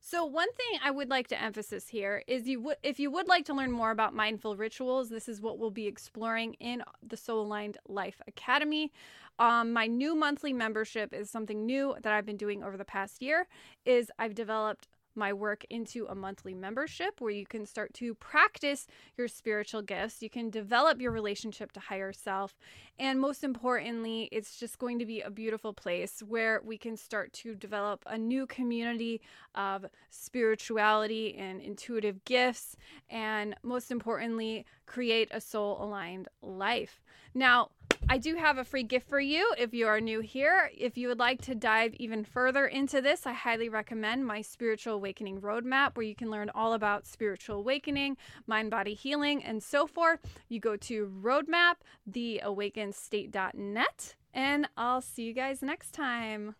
So 0.00 0.24
one 0.24 0.50
thing 0.54 0.80
I 0.82 0.90
would 0.90 1.10
like 1.10 1.28
to 1.28 1.42
emphasize 1.42 1.88
here 1.88 2.22
is 2.26 2.48
you 2.48 2.60
w- 2.60 2.76
if 2.82 2.98
you 2.98 3.10
would 3.10 3.28
like 3.28 3.44
to 3.46 3.52
learn 3.52 3.70
more 3.72 3.90
about 3.90 4.14
mindful 4.14 4.56
rituals, 4.56 5.10
this 5.10 5.28
is 5.28 5.42
what 5.42 5.58
we'll 5.58 5.70
be 5.70 5.86
exploring 5.86 6.54
in 6.60 6.82
the 7.06 7.18
Soul 7.18 7.42
Aligned 7.42 7.76
Life 7.86 8.22
Academy. 8.26 8.90
Um, 9.38 9.70
my 9.70 9.86
new 9.86 10.14
monthly 10.14 10.54
membership 10.54 11.12
is 11.12 11.28
something 11.28 11.66
new 11.66 11.94
that 12.02 12.14
I've 12.14 12.24
been 12.24 12.38
doing 12.38 12.64
over 12.64 12.78
the 12.78 12.86
past 12.86 13.20
year. 13.20 13.48
Is 13.84 14.10
I've 14.18 14.34
developed 14.34 14.88
my 15.16 15.32
work 15.32 15.64
into 15.70 16.06
a 16.06 16.14
monthly 16.14 16.54
membership 16.54 17.20
where 17.20 17.30
you 17.30 17.46
can 17.46 17.66
start 17.66 17.94
to 17.94 18.14
practice 18.14 18.86
your 19.16 19.28
spiritual 19.28 19.82
gifts. 19.82 20.22
You 20.22 20.30
can 20.30 20.50
develop 20.50 21.00
your 21.00 21.12
relationship 21.12 21.72
to 21.72 21.80
higher 21.80 22.12
self. 22.12 22.58
And 22.98 23.20
most 23.20 23.44
importantly, 23.44 24.28
it's 24.32 24.58
just 24.58 24.78
going 24.78 24.98
to 24.98 25.06
be 25.06 25.20
a 25.20 25.30
beautiful 25.30 25.72
place 25.72 26.22
where 26.26 26.60
we 26.64 26.78
can 26.78 26.96
start 26.96 27.32
to 27.34 27.54
develop 27.54 28.02
a 28.06 28.18
new 28.18 28.46
community 28.46 29.20
of 29.54 29.86
spirituality 30.10 31.34
and 31.36 31.60
intuitive 31.60 32.24
gifts. 32.24 32.76
And 33.10 33.54
most 33.62 33.90
importantly, 33.90 34.64
create 34.86 35.28
a 35.30 35.40
soul 35.40 35.82
aligned 35.82 36.28
life. 36.42 37.02
Now, 37.34 37.70
I 38.08 38.18
do 38.18 38.36
have 38.36 38.56
a 38.56 38.64
free 38.64 38.84
gift 38.84 39.08
for 39.08 39.18
you 39.18 39.52
if 39.58 39.74
you 39.74 39.88
are 39.88 40.00
new 40.00 40.20
here. 40.20 40.70
If 40.76 40.96
you 40.96 41.08
would 41.08 41.18
like 41.18 41.42
to 41.42 41.56
dive 41.56 41.92
even 41.94 42.24
further 42.24 42.66
into 42.66 43.02
this, 43.02 43.26
I 43.26 43.32
highly 43.32 43.68
recommend 43.68 44.24
my 44.24 44.42
Spiritual 44.42 44.94
Awakening 44.94 45.40
Roadmap, 45.40 45.96
where 45.96 46.06
you 46.06 46.14
can 46.14 46.30
learn 46.30 46.48
all 46.54 46.74
about 46.74 47.04
spiritual 47.04 47.56
awakening, 47.56 48.16
mind 48.46 48.70
body 48.70 48.94
healing, 48.94 49.42
and 49.42 49.60
so 49.60 49.88
forth. 49.88 50.20
You 50.48 50.60
go 50.60 50.76
to 50.76 51.12
roadmap, 51.20 51.78
theawakenedstate.net, 52.08 54.14
and 54.32 54.68
I'll 54.76 55.02
see 55.02 55.24
you 55.24 55.32
guys 55.32 55.60
next 55.60 55.90
time. 55.90 56.54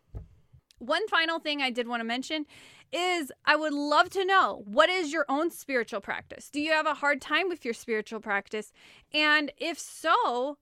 One 0.79 1.07
final 1.07 1.39
thing 1.39 1.61
I 1.61 1.69
did 1.69 1.87
want 1.87 2.01
to 2.01 2.05
mention 2.05 2.45
is 2.91 3.31
I 3.45 3.55
would 3.55 3.73
love 3.73 4.09
to 4.11 4.23
know 4.25 4.63
what 4.65 4.89
is 4.89 5.13
your 5.13 5.25
own 5.29 5.51
spiritual 5.51 6.01
practice? 6.01 6.49
Do 6.49 6.59
you 6.59 6.73
have 6.73 6.87
a 6.87 6.95
hard 6.95 7.21
time 7.21 7.47
with 7.47 7.63
your 7.63 7.73
spiritual 7.73 8.19
practice? 8.19 8.73
And 9.13 9.53
if 9.57 9.79
so, 9.79 10.57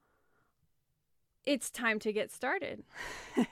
it's 1.45 1.69
time 1.69 1.99
to 1.99 2.13
get 2.13 2.31
started. 2.31 2.84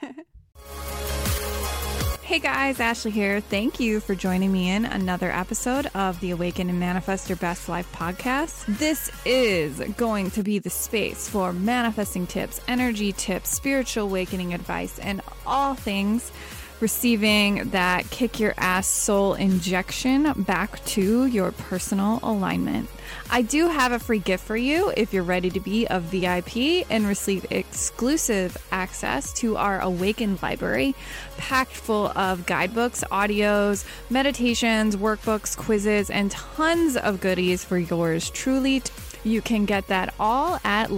Hey 2.23 2.39
guys, 2.39 2.79
Ashley 2.79 3.11
here. 3.11 3.41
Thank 3.41 3.81
you 3.81 3.99
for 3.99 4.15
joining 4.15 4.51
me 4.51 4.69
in 4.69 4.85
another 4.85 5.29
episode 5.29 5.87
of 5.93 6.19
the 6.21 6.31
Awaken 6.31 6.69
and 6.69 6.79
Manifest 6.79 7.27
Your 7.27 7.35
Best 7.35 7.67
Life 7.67 7.91
podcast. 7.91 8.65
This 8.79 9.11
is 9.25 9.79
going 9.97 10.31
to 10.31 10.41
be 10.41 10.57
the 10.57 10.69
space 10.69 11.27
for 11.29 11.51
manifesting 11.51 12.25
tips, 12.25 12.61
energy 12.69 13.11
tips, 13.11 13.49
spiritual 13.49 14.05
awakening 14.05 14.53
advice, 14.53 14.99
and 14.99 15.21
all 15.45 15.75
things 15.75 16.31
receiving 16.79 17.69
that 17.69 18.09
kick 18.09 18.39
your 18.39 18.53
ass 18.57 18.87
soul 18.87 19.33
injection 19.33 20.33
back 20.43 20.83
to 20.85 21.25
your 21.25 21.51
personal 21.51 22.19
alignment. 22.23 22.89
I 23.29 23.41
do 23.41 23.67
have 23.67 23.91
a 23.91 23.99
free 23.99 24.19
gift 24.19 24.43
for 24.43 24.57
you 24.57 24.93
if 24.95 25.13
you're 25.13 25.23
ready 25.23 25.49
to 25.51 25.59
be 25.59 25.85
a 25.89 25.99
VIP 25.99 26.85
and 26.89 27.07
receive 27.07 27.45
exclusive 27.49 28.57
access 28.71 29.33
to 29.33 29.57
our 29.57 29.79
Awakened 29.79 30.41
library, 30.41 30.95
packed 31.37 31.73
full 31.73 32.07
of 32.17 32.45
guidebooks, 32.45 33.03
audios, 33.11 33.85
meditations, 34.09 34.95
workbooks, 34.95 35.57
quizzes, 35.57 36.09
and 36.09 36.31
tons 36.31 36.97
of 36.97 37.21
goodies 37.21 37.63
for 37.63 37.77
yours 37.77 38.29
truly. 38.29 38.81
You 39.23 39.41
can 39.41 39.65
get 39.65 39.87
that 39.87 40.13
all 40.19 40.59
at 40.63 40.91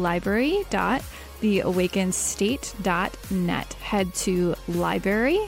library.theawakenedstate.net. 1.53 3.73
Head 3.73 4.13
to 4.15 4.55
library 4.67 5.39